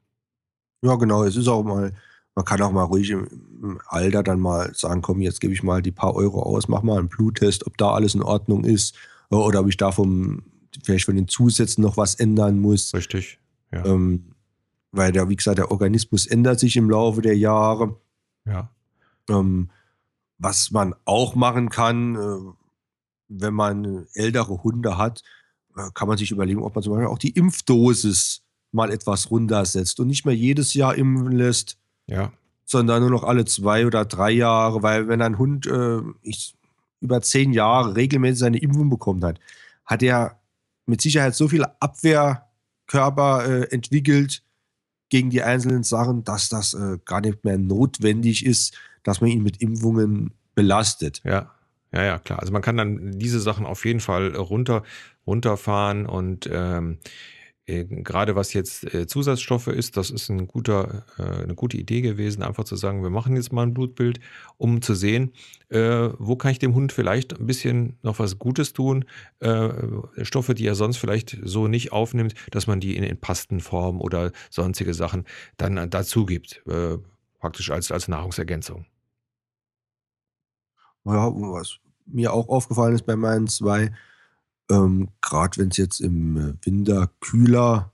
Ja, 0.81 0.95
genau. 0.95 1.23
Es 1.23 1.35
ist 1.35 1.47
auch 1.47 1.63
mal, 1.63 1.93
man 2.35 2.45
kann 2.45 2.61
auch 2.61 2.71
mal 2.71 2.83
ruhig 2.83 3.09
im 3.09 3.79
Alter 3.87 4.23
dann 4.23 4.39
mal 4.39 4.73
sagen, 4.73 5.01
komm, 5.01 5.21
jetzt 5.21 5.41
gebe 5.41 5.53
ich 5.53 5.63
mal 5.63 5.81
die 5.81 5.91
paar 5.91 6.15
Euro 6.15 6.43
aus, 6.43 6.67
mach 6.67 6.83
mal 6.83 6.99
einen 6.99 7.09
Bluttest, 7.09 7.67
ob 7.67 7.77
da 7.77 7.91
alles 7.91 8.15
in 8.15 8.23
Ordnung 8.23 8.63
ist 8.63 8.95
oder 9.29 9.61
ob 9.61 9.67
ich 9.67 9.77
da 9.77 9.91
vom 9.91 10.43
vielleicht 10.83 11.05
von 11.05 11.15
den 11.15 11.27
Zusätzen 11.27 11.81
noch 11.81 11.97
was 11.97 12.15
ändern 12.15 12.59
muss. 12.59 12.93
Richtig. 12.93 13.39
Ja. 13.71 13.85
Ähm, 13.85 14.35
weil 14.91 15.11
der, 15.11 15.29
wie 15.29 15.35
gesagt, 15.35 15.57
der 15.57 15.71
Organismus 15.71 16.25
ändert 16.25 16.59
sich 16.59 16.75
im 16.75 16.89
Laufe 16.89 17.21
der 17.21 17.37
Jahre. 17.37 17.99
Ja. 18.45 18.69
Ähm, 19.29 19.69
was 20.37 20.71
man 20.71 20.95
auch 21.05 21.35
machen 21.35 21.69
kann, 21.69 22.15
äh, 22.15 22.53
wenn 23.27 23.53
man 23.53 24.07
ältere 24.13 24.63
Hunde 24.63 24.97
hat, 24.97 25.21
äh, 25.75 25.89
kann 25.93 26.07
man 26.07 26.17
sich 26.17 26.31
überlegen, 26.31 26.63
ob 26.63 26.73
man 26.75 26.83
zum 26.83 26.93
Beispiel 26.93 27.07
auch 27.07 27.19
die 27.19 27.31
Impfdosis 27.31 28.41
mal 28.71 28.91
etwas 28.91 29.29
runtersetzt 29.29 29.99
und 29.99 30.07
nicht 30.07 30.25
mehr 30.25 30.35
jedes 30.35 30.73
Jahr 30.73 30.95
impfen 30.95 31.31
lässt. 31.31 31.77
Ja. 32.07 32.31
Sondern 32.65 33.01
nur 33.01 33.11
noch 33.11 33.23
alle 33.23 33.45
zwei 33.45 33.85
oder 33.85 34.05
drei 34.05 34.31
Jahre, 34.31 34.83
weil 34.83 35.07
wenn 35.07 35.21
ein 35.21 35.37
Hund 35.37 35.65
äh, 35.67 36.01
ich, 36.21 36.55
über 36.99 37.21
zehn 37.21 37.51
Jahre 37.53 37.95
regelmäßig 37.95 38.39
seine 38.39 38.59
Impfung 38.59 38.89
bekommen 38.89 39.23
hat, 39.23 39.39
hat 39.85 40.03
er 40.03 40.38
mit 40.89 41.01
Sicherheit 41.01 41.35
so 41.35 41.47
viel 41.47 41.65
Abwehrkörper 41.79 43.45
äh, 43.45 43.73
entwickelt 43.73 44.43
gegen 45.09 45.29
die 45.29 45.41
einzelnen 45.41 45.83
Sachen, 45.83 46.23
dass 46.23 46.49
das 46.49 46.73
äh, 46.73 46.97
gar 47.05 47.21
nicht 47.21 47.43
mehr 47.43 47.57
notwendig 47.57 48.45
ist, 48.45 48.77
dass 49.03 49.21
man 49.21 49.29
ihn 49.29 49.43
mit 49.43 49.61
Impfungen 49.61 50.33
belastet. 50.55 51.21
Ja. 51.23 51.51
Ja, 51.91 52.03
ja, 52.03 52.19
klar. 52.19 52.39
Also 52.39 52.53
man 52.53 52.61
kann 52.61 52.77
dann 52.77 53.17
diese 53.17 53.39
Sachen 53.39 53.65
auf 53.65 53.83
jeden 53.83 53.99
Fall 53.99 54.35
runter, 54.35 54.83
runterfahren 55.25 56.05
und 56.05 56.47
ähm, 56.51 56.99
äh, 57.01 57.07
gerade 57.89 58.35
was 58.35 58.53
jetzt 58.53 58.93
äh, 58.93 59.07
Zusatzstoffe 59.07 59.67
ist, 59.67 59.97
das 59.97 60.09
ist 60.09 60.29
ein 60.29 60.47
guter, 60.47 61.05
äh, 61.17 61.43
eine 61.43 61.55
gute 61.55 61.77
Idee 61.77 62.01
gewesen, 62.01 62.41
einfach 62.43 62.63
zu 62.63 62.75
sagen, 62.75 63.03
wir 63.03 63.09
machen 63.09 63.35
jetzt 63.35 63.53
mal 63.53 63.63
ein 63.63 63.73
Blutbild, 63.73 64.19
um 64.57 64.81
zu 64.81 64.95
sehen, 64.95 65.31
wo 65.71 66.35
kann 66.35 66.51
ich 66.51 66.57
dem 66.57 66.73
Hund 66.73 66.91
vielleicht 66.91 67.39
ein 67.39 67.45
bisschen 67.45 67.99
noch 68.01 68.17
was 68.17 68.39
Gutes 68.39 68.73
tun, 68.73 69.05
Stoffe, 70.23 70.55
die 70.55 70.65
er 70.65 70.73
sonst 70.73 70.97
vielleicht 70.97 71.37
so 71.43 71.67
nicht 71.67 71.91
aufnimmt, 71.91 72.33
dass 72.49 72.65
man 72.65 72.79
die 72.79 72.97
in, 72.97 73.03
in 73.03 73.17
Pastenform 73.21 74.01
oder 74.01 74.31
sonstige 74.49 74.95
Sachen 74.95 75.25
dann 75.57 75.91
dazu 75.91 76.25
gibt, 76.25 76.63
praktisch 77.39 77.69
als, 77.69 77.91
als 77.91 78.07
Nahrungsergänzung. 78.07 78.87
Ja, 81.05 81.31
was 81.31 81.77
mir 82.07 82.33
auch 82.33 82.49
aufgefallen 82.49 82.95
ist 82.95 83.05
bei 83.05 83.15
meinen 83.15 83.47
zwei 83.47 83.91
ähm, 84.69 85.09
gerade 85.21 85.57
wenn 85.57 85.69
es 85.69 85.77
jetzt 85.77 85.99
im 85.99 86.37
äh, 86.37 86.53
Winter 86.65 87.09
kühler 87.19 87.91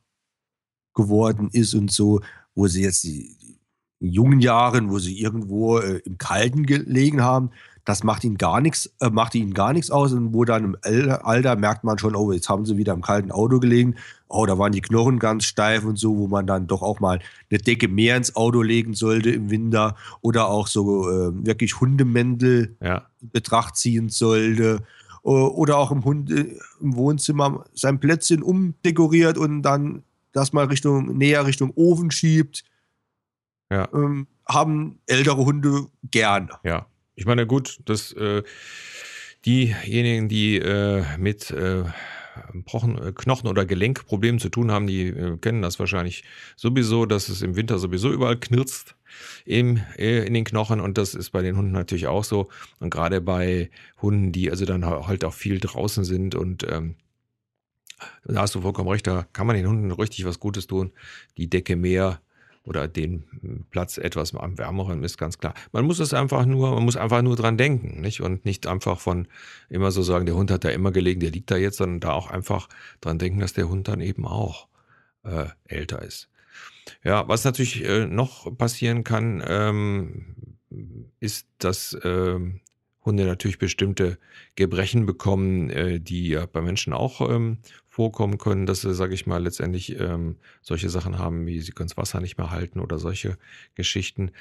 geworden 0.94 1.50
ist 1.52 1.74
und 1.74 1.92
so, 1.92 2.22
wo 2.54 2.68
sie 2.68 2.84
jetzt 2.84 3.04
die, 3.04 3.38
die 3.42 3.60
jungen 4.00 4.40
Jahren, 4.40 4.90
wo 4.90 5.00
sie 5.00 5.20
irgendwo 5.20 5.80
äh, 5.80 6.00
im 6.06 6.18
Kalten 6.18 6.66
gelegen 6.66 7.22
haben, 7.22 7.52
das 7.86 8.04
macht 8.04 8.24
ihnen 8.24 8.38
gar 8.38 8.62
nichts, 8.62 8.92
äh, 9.00 9.10
macht 9.10 9.36
ihnen 9.36 9.54
gar 9.54 9.72
nichts 9.72 9.92
aus. 9.92 10.12
Und 10.12 10.34
wo 10.34 10.44
dann 10.44 10.64
im 10.64 10.78
Alter 10.82 11.56
merkt 11.56 11.84
man 11.84 12.00
schon, 12.00 12.16
oh, 12.16 12.32
jetzt 12.32 12.50
haben 12.50 12.66
sie 12.66 12.78
wieder 12.78 12.94
im 12.94 13.02
kalten 13.02 13.32
Auto 13.32 13.60
gelegen. 13.60 13.96
Oh, 14.28 14.46
da 14.48 14.58
waren 14.58 14.72
die 14.72 14.82
Knochen 14.82 15.20
ganz 15.20 15.46
steif 15.46 15.86
und 15.86 15.98
so, 15.98 16.18
wo 16.18 16.28
man 16.28 16.48
dann 16.48 16.66
doch 16.66 16.82
auch 16.82 17.00
mal 17.00 17.20
eine 17.52 17.60
Decke 17.60 17.88
mehr 17.88 18.18
ins 18.18 18.36
Auto 18.36 18.64
legen 18.64 18.96
sollte 18.96 19.30
im 19.30 19.52
Winter 19.52 19.96
oder 20.22 20.48
auch 20.48 20.68
so 20.68 21.10
äh, 21.10 21.46
wirklich 21.46 21.80
Hundemäntel 21.80 22.76
ja. 22.82 23.06
in 23.22 23.30
Betracht 23.30 23.78
ziehen 23.78 24.10
sollte 24.10 24.82
oder 25.30 25.78
auch 25.78 25.92
im, 25.92 26.04
Hund, 26.06 26.32
äh, 26.32 26.58
im 26.80 26.96
Wohnzimmer 26.96 27.66
sein 27.74 28.00
Plätzchen 28.00 28.44
umdekoriert 28.44 29.38
und 29.38 29.64
dann 29.64 30.04
das 30.32 30.54
mal 30.54 30.66
Richtung 30.66 31.18
näher 31.18 31.46
Richtung 31.46 31.72
Ofen 31.76 32.12
schiebt. 32.12 32.64
Ja. 33.72 33.90
Ähm, 33.94 34.28
haben 34.48 35.00
ältere 35.08 35.44
Hunde 35.46 35.88
gern. 36.12 36.52
Ja. 36.64 36.86
Ich 37.16 37.26
meine, 37.26 37.48
gut, 37.48 37.80
dass 37.86 38.14
äh, 38.14 38.44
diejenigen, 39.46 40.28
die 40.28 40.58
äh, 40.58 41.04
mit 41.18 41.50
äh, 41.50 41.80
äh, 41.80 41.86
Knochen- 42.66 43.48
oder 43.48 43.66
Gelenkproblemen 43.66 44.40
zu 44.40 44.50
tun 44.50 44.72
haben, 44.72 44.88
die 44.88 45.08
äh, 45.08 45.38
kennen 45.38 45.62
das 45.62 45.80
wahrscheinlich 45.80 46.24
sowieso, 46.56 47.06
dass 47.06 47.30
es 47.30 47.42
im 47.42 47.56
Winter 47.56 47.80
sowieso 47.80 48.12
überall 48.12 48.38
knirzt 48.38 48.96
im, 49.46 49.82
äh, 49.98 50.26
in 50.26 50.34
den 50.34 50.44
Knochen 50.44 50.80
und 50.80 50.98
das 50.98 51.16
ist 51.16 51.32
bei 51.32 51.42
den 51.42 51.58
Hunden 51.58 51.72
natürlich 51.72 52.08
auch 52.08 52.24
so. 52.24 52.50
Und 52.80 52.90
gerade 52.90 53.22
bei 53.22 53.70
Hunden, 54.02 54.32
die 54.32 54.50
also 54.52 54.66
dann 54.66 54.86
halt 54.86 55.24
auch 55.24 55.34
viel 55.34 55.60
draußen 55.60 56.04
sind 56.04 56.36
und 56.36 56.66
ähm, 56.70 56.96
da 58.26 58.42
hast 58.42 58.56
du 58.56 58.62
vollkommen 58.62 58.90
recht, 58.90 59.08
da 59.08 59.26
kann 59.34 59.48
man 59.48 59.56
den 59.56 59.68
Hunden 59.68 59.92
richtig 59.92 60.26
was 60.26 60.40
Gutes 60.40 60.68
tun. 60.68 60.92
Die 61.38 61.50
Decke 61.50 61.76
mehr 61.76 62.22
oder 62.66 62.88
den 62.88 63.66
Platz 63.70 63.98
etwas 63.98 64.34
am 64.34 64.58
wärmeren 64.58 65.04
ist 65.04 65.18
ganz 65.18 65.38
klar. 65.38 65.54
Man 65.72 65.86
muss 65.86 66.00
es 66.00 66.14
einfach 66.14 66.46
nur, 66.46 66.74
man 66.74 66.84
muss 66.84 66.98
einfach 66.98 67.22
nur 67.22 67.36
dran 67.36 67.58
denken, 67.58 68.02
nicht? 68.02 68.22
Und 68.22 68.46
nicht 68.46 68.68
einfach 68.68 69.00
von 69.00 69.28
immer 69.70 69.92
so 69.92 70.02
sagen, 70.02 70.26
der 70.26 70.36
Hund 70.36 70.52
hat 70.52 70.64
da 70.64 70.70
immer 70.70 70.92
gelegen, 70.92 71.20
der 71.20 71.32
liegt 71.32 71.52
da 71.52 71.58
jetzt, 71.58 71.78
sondern 71.78 72.00
da 72.00 72.12
auch 72.12 72.30
einfach 72.30 72.68
dran 73.02 73.20
denken, 73.20 73.40
dass 73.40 73.54
der 73.54 73.70
Hund 73.70 73.88
dann 73.88 74.02
eben 74.02 74.26
auch 74.26 74.68
äh, 75.24 75.48
älter 75.66 76.02
ist. 76.02 76.30
Ja, 77.04 77.28
was 77.28 77.44
natürlich 77.44 77.84
äh, 77.84 78.06
noch 78.08 78.56
passieren 78.58 79.04
kann, 79.04 79.44
ähm, 79.48 80.36
ist, 81.20 81.48
dass 81.60 81.98
ähm, 82.04 82.62
Hunde 83.06 83.26
natürlich 83.26 83.60
bestimmte 83.60 84.18
Gebrechen 84.56 85.06
bekommen, 85.06 85.70
äh, 85.70 86.00
die 86.00 86.30
ja 86.30 86.46
bei 86.46 86.62
Menschen 86.62 86.92
auch 86.94 87.22
ähm, 87.30 87.60
vorkommen 87.88 88.38
können, 88.38 88.66
dass 88.66 88.82
sie, 88.82 88.94
sage 88.94 89.14
ich 89.14 89.28
mal, 89.28 89.42
letztendlich 89.42 90.00
ähm, 90.00 90.38
solche 90.62 90.90
Sachen 90.90 91.20
haben, 91.20 91.46
wie 91.46 91.62
sie 91.62 91.72
können 91.72 91.90
das 91.90 91.98
Wasser 91.98 92.20
nicht 92.20 92.38
mehr 92.38 92.50
halten 92.50 92.80
oder 92.80 93.00
solche 93.00 93.38
Geschichten. 93.76 94.32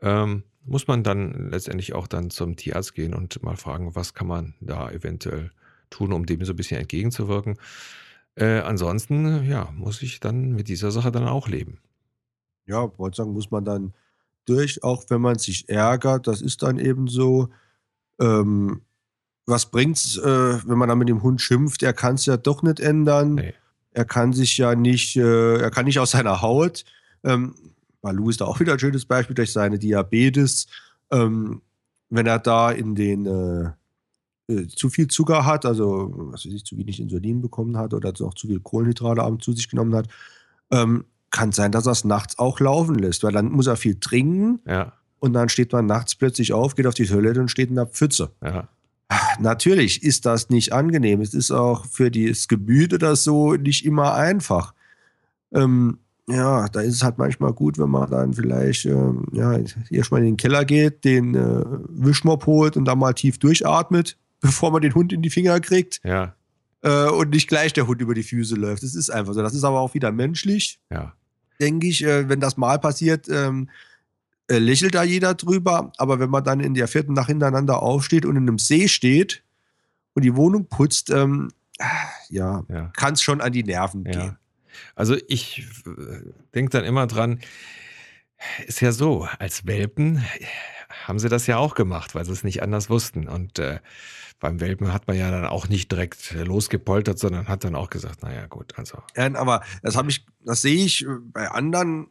Ähm, 0.00 0.42
muss 0.64 0.88
man 0.88 1.02
dann 1.02 1.50
letztendlich 1.50 1.94
auch 1.94 2.06
dann 2.06 2.30
zum 2.30 2.56
Tierarzt 2.56 2.94
gehen 2.94 3.14
und 3.14 3.42
mal 3.42 3.56
fragen, 3.56 3.94
was 3.94 4.14
kann 4.14 4.26
man 4.26 4.54
da 4.60 4.90
eventuell 4.90 5.50
tun, 5.90 6.12
um 6.12 6.26
dem 6.26 6.44
so 6.44 6.54
ein 6.54 6.56
bisschen 6.56 6.80
entgegenzuwirken. 6.80 7.58
Äh, 8.36 8.60
ansonsten, 8.60 9.44
ja, 9.44 9.70
muss 9.76 10.02
ich 10.02 10.20
dann 10.20 10.52
mit 10.52 10.68
dieser 10.68 10.90
Sache 10.90 11.12
dann 11.12 11.28
auch 11.28 11.46
leben. 11.46 11.78
Ja, 12.66 12.90
wollte 12.98 13.18
sagen, 13.18 13.32
muss 13.32 13.50
man 13.50 13.64
dann 13.64 13.92
durch, 14.46 14.82
auch 14.82 15.04
wenn 15.08 15.20
man 15.20 15.38
sich 15.38 15.68
ärgert, 15.68 16.26
das 16.26 16.40
ist 16.40 16.62
dann 16.62 16.78
eben 16.78 17.06
so. 17.06 17.48
Ähm, 18.20 18.82
was 19.46 19.70
bringt's, 19.70 20.16
äh, 20.16 20.58
wenn 20.66 20.78
man 20.78 20.88
dann 20.88 20.98
mit 20.98 21.08
dem 21.08 21.22
Hund 21.22 21.40
schimpft? 21.40 21.82
Er 21.82 21.92
kann 21.92 22.14
es 22.14 22.26
ja 22.26 22.36
doch 22.36 22.62
nicht 22.62 22.80
ändern. 22.80 23.34
Nee. 23.34 23.54
Er 23.92 24.04
kann 24.04 24.32
sich 24.32 24.56
ja 24.56 24.74
nicht, 24.74 25.16
äh, 25.16 25.58
er 25.58 25.70
kann 25.70 25.84
nicht 25.84 25.98
aus 25.98 26.12
seiner 26.12 26.42
Haut. 26.42 26.84
Ähm, 27.22 27.54
Balu 28.00 28.30
ist 28.30 28.40
da 28.40 28.46
auch 28.46 28.60
wieder 28.60 28.72
ein 28.72 28.78
schönes 28.78 29.04
Beispiel 29.06 29.34
durch 29.34 29.52
seine 29.52 29.78
Diabetes. 29.78 30.66
Ähm, 31.10 31.62
wenn 32.10 32.26
er 32.26 32.38
da 32.38 32.70
in 32.70 32.94
den 32.94 33.26
äh, 33.26 33.70
äh, 34.52 34.66
zu 34.68 34.90
viel 34.90 35.08
Zucker 35.08 35.46
hat, 35.46 35.64
also 35.64 36.12
was 36.14 36.44
weiß 36.44 36.52
ich, 36.52 36.64
zu 36.64 36.76
wenig 36.76 37.00
Insulin 37.00 37.40
bekommen 37.40 37.76
hat 37.76 37.94
oder 37.94 38.12
auch 38.20 38.34
zu 38.34 38.46
viel 38.46 38.60
Kohlenhydrate 38.60 39.22
abends 39.22 39.44
zu 39.44 39.52
sich 39.52 39.68
genommen 39.68 39.94
hat, 39.94 40.08
ähm, 40.70 41.04
kann 41.30 41.52
sein, 41.52 41.72
dass 41.72 41.86
er 41.86 41.92
es 41.92 42.04
nachts 42.04 42.38
auch 42.38 42.60
laufen 42.60 42.96
lässt, 42.96 43.24
weil 43.24 43.32
dann 43.32 43.50
muss 43.50 43.66
er 43.66 43.76
viel 43.76 43.98
trinken 43.98 44.60
ja. 44.66 44.92
Und 45.20 45.32
dann 45.32 45.48
steht 45.48 45.72
man 45.72 45.86
nachts 45.86 46.14
plötzlich 46.14 46.52
auf, 46.52 46.74
geht 46.74 46.86
auf 46.86 46.94
die 46.94 47.06
Toilette 47.06 47.40
und 47.40 47.50
steht 47.50 47.70
in 47.70 47.76
der 47.76 47.86
Pfütze. 47.86 48.30
Ja. 48.42 48.68
Natürlich 49.38 50.02
ist 50.02 50.26
das 50.26 50.50
nicht 50.50 50.72
angenehm. 50.72 51.20
Es 51.20 51.34
ist 51.34 51.50
auch 51.50 51.86
für 51.86 52.10
das 52.10 52.48
Gemüt 52.48 52.92
oder 52.94 53.16
so 53.16 53.54
nicht 53.54 53.84
immer 53.84 54.14
einfach. 54.14 54.74
Ähm, 55.52 55.98
ja, 56.26 56.68
da 56.68 56.80
ist 56.80 56.94
es 56.94 57.02
halt 57.02 57.18
manchmal 57.18 57.52
gut, 57.52 57.78
wenn 57.78 57.90
man 57.90 58.10
dann 58.10 58.32
vielleicht 58.32 58.86
ähm, 58.86 59.26
ja, 59.32 59.58
erstmal 59.90 60.20
in 60.20 60.26
den 60.26 60.36
Keller 60.36 60.64
geht, 60.64 61.04
den 61.04 61.34
äh, 61.34 61.64
Wischmopp 61.88 62.46
holt 62.46 62.76
und 62.76 62.86
dann 62.86 62.98
mal 62.98 63.12
tief 63.12 63.38
durchatmet, 63.38 64.16
bevor 64.40 64.70
man 64.70 64.82
den 64.82 64.94
Hund 64.94 65.12
in 65.12 65.22
die 65.22 65.30
Finger 65.30 65.60
kriegt. 65.60 66.00
Ja. 66.02 66.34
Äh, 66.80 67.08
und 67.08 67.30
nicht 67.30 67.48
gleich 67.48 67.72
der 67.72 67.86
Hund 67.86 68.00
über 68.00 68.14
die 68.14 68.22
Füße 68.22 68.54
läuft. 68.54 68.82
Das 68.82 68.94
ist 68.94 69.10
einfach 69.10 69.34
so. 69.34 69.42
Das 69.42 69.54
ist 69.54 69.64
aber 69.64 69.80
auch 69.80 69.94
wieder 69.94 70.12
menschlich. 70.12 70.80
Ja. 70.90 71.14
Denke 71.60 71.86
ich, 71.86 72.02
äh, 72.04 72.28
wenn 72.28 72.40
das 72.40 72.56
mal 72.56 72.78
passiert, 72.78 73.28
ähm, 73.28 73.68
äh, 74.48 74.58
lächelt 74.58 74.94
da 74.94 75.02
jeder 75.02 75.34
drüber. 75.34 75.92
Aber 75.96 76.18
wenn 76.20 76.30
man 76.30 76.44
dann 76.44 76.60
in 76.60 76.74
der 76.74 76.88
vierten 76.88 77.14
Nacht 77.14 77.28
hintereinander 77.28 77.82
aufsteht 77.82 78.26
und 78.26 78.36
in 78.36 78.42
einem 78.42 78.58
See 78.58 78.88
steht 78.88 79.42
und 80.14 80.24
die 80.24 80.36
Wohnung 80.36 80.68
putzt, 80.68 81.10
ähm, 81.10 81.50
ja, 82.28 82.64
ja. 82.68 82.92
kann 82.96 83.14
es 83.14 83.22
schon 83.22 83.40
an 83.40 83.52
die 83.52 83.64
Nerven 83.64 84.04
ja. 84.06 84.12
gehen. 84.12 84.38
Also 84.94 85.16
ich 85.28 85.66
äh, 85.86 86.32
denke 86.54 86.70
dann 86.70 86.84
immer 86.84 87.06
dran, 87.06 87.40
ist 88.66 88.80
ja 88.80 88.92
so, 88.92 89.26
als 89.38 89.66
Welpen 89.66 90.24
haben 91.06 91.18
sie 91.18 91.28
das 91.28 91.46
ja 91.46 91.56
auch 91.56 91.74
gemacht, 91.74 92.14
weil 92.14 92.24
sie 92.24 92.32
es 92.32 92.44
nicht 92.44 92.62
anders 92.62 92.90
wussten. 92.90 93.28
Und 93.28 93.58
äh, 93.58 93.80
beim 94.40 94.60
Welpen 94.60 94.92
hat 94.92 95.06
man 95.06 95.16
ja 95.16 95.30
dann 95.30 95.46
auch 95.46 95.68
nicht 95.68 95.90
direkt 95.90 96.32
losgepoltert, 96.32 97.18
sondern 97.18 97.48
hat 97.48 97.64
dann 97.64 97.74
auch 97.74 97.90
gesagt, 97.90 98.22
naja, 98.22 98.46
gut, 98.46 98.74
also. 98.76 98.98
Ja, 99.16 99.34
aber 99.34 99.62
das 99.82 99.96
habe 99.96 100.10
ich, 100.10 100.26
das 100.44 100.62
sehe 100.62 100.84
ich 100.84 101.06
bei 101.32 101.48
anderen 101.50 102.08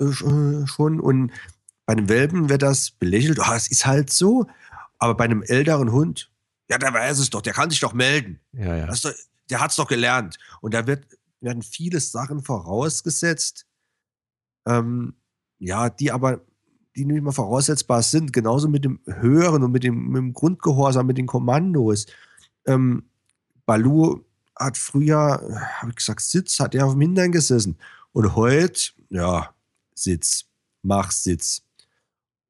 äh, 0.00 0.12
schon 0.12 1.00
und 1.00 1.32
bei 1.90 1.96
einem 1.96 2.08
Welpen 2.08 2.48
wird 2.48 2.62
das 2.62 2.92
belächelt, 2.92 3.40
oh, 3.40 3.52
es 3.52 3.66
ist 3.66 3.84
halt 3.84 4.12
so. 4.12 4.46
Aber 5.00 5.16
bei 5.16 5.24
einem 5.24 5.42
älteren 5.42 5.90
Hund, 5.90 6.30
ja, 6.70 6.78
der 6.78 6.94
weiß 6.94 7.18
es 7.18 7.30
doch, 7.30 7.42
der 7.42 7.52
kann 7.52 7.68
sich 7.68 7.80
doch 7.80 7.94
melden. 7.94 8.38
Ja, 8.52 8.76
ja. 8.76 8.86
Doch, 8.86 9.12
der 9.50 9.60
hat 9.60 9.72
es 9.72 9.76
doch 9.76 9.88
gelernt. 9.88 10.38
Und 10.60 10.72
da 10.72 10.86
wird, 10.86 11.04
werden 11.40 11.62
viele 11.62 11.98
Sachen 11.98 12.44
vorausgesetzt, 12.44 13.66
ähm, 14.68 15.14
ja, 15.58 15.90
die 15.90 16.12
aber, 16.12 16.42
die 16.94 17.04
nicht 17.04 17.24
mehr 17.24 17.32
voraussetzbar 17.32 18.04
sind. 18.04 18.32
Genauso 18.32 18.68
mit 18.68 18.84
dem 18.84 19.00
Hören 19.06 19.64
und 19.64 19.72
mit 19.72 19.82
dem, 19.82 20.10
mit 20.10 20.18
dem 20.18 20.32
Grundgehorsam, 20.32 21.08
mit 21.08 21.18
den 21.18 21.26
Kommandos. 21.26 22.06
Ähm, 22.66 23.02
Balu 23.66 24.24
hat 24.54 24.78
früher, 24.78 25.40
habe 25.80 25.90
ich 25.90 25.96
gesagt, 25.96 26.20
Sitz, 26.20 26.60
hat 26.60 26.72
er 26.76 26.86
auf 26.86 26.92
dem 26.92 27.00
Hintern 27.00 27.32
gesessen. 27.32 27.78
Und 28.12 28.36
heute, 28.36 28.92
ja, 29.08 29.52
Sitz, 29.92 30.44
mach 30.82 31.10
Sitz. 31.10 31.64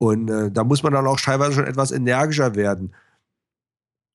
Und 0.01 0.31
äh, 0.31 0.51
da 0.51 0.65
muss 0.65 0.83
man 0.83 0.95
dann 0.95 1.07
auch 1.07 1.21
teilweise 1.21 1.53
schon 1.53 1.67
etwas 1.67 1.93
energischer 1.93 2.55
werden. 2.55 2.95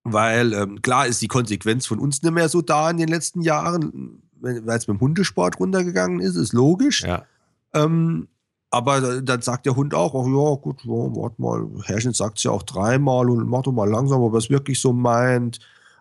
Weil 0.03 0.51
ähm, 0.53 0.81
klar 0.81 1.05
ist 1.05 1.21
die 1.21 1.27
Konsequenz 1.27 1.85
von 1.85 1.99
uns 1.99 2.23
nicht 2.23 2.31
mehr 2.31 2.49
so 2.49 2.63
da 2.63 2.89
in 2.89 2.97
den 2.97 3.07
letzten 3.07 3.41
Jahren, 3.41 4.23
weil 4.41 4.77
es 4.77 4.87
mit 4.87 4.97
dem 4.97 5.01
Hundesport 5.01 5.59
runtergegangen 5.59 6.21
ist, 6.21 6.37
ist 6.37 6.53
logisch. 6.53 7.03
Ja. 7.03 7.25
Ähm, 7.75 8.27
aber 8.71 9.21
dann 9.21 9.43
sagt 9.43 9.67
der 9.67 9.75
Hund 9.75 9.93
auch, 9.93 10.15
ach 10.15 10.27
ja, 10.27 10.55
gut, 10.59 10.83
ja, 10.85 10.91
warte 10.91 11.39
mal, 11.39 11.67
Herrchen 11.83 12.13
sagt 12.13 12.39
es 12.39 12.43
ja 12.45 12.51
auch 12.51 12.63
dreimal 12.63 13.29
und 13.29 13.47
mach 13.47 13.61
doch 13.61 13.71
mal 13.71 13.87
langsam, 13.87 14.21
ob 14.21 14.33
er 14.33 14.39
es 14.39 14.49
wirklich 14.49 14.81
so 14.81 14.91
meint. 14.91 15.59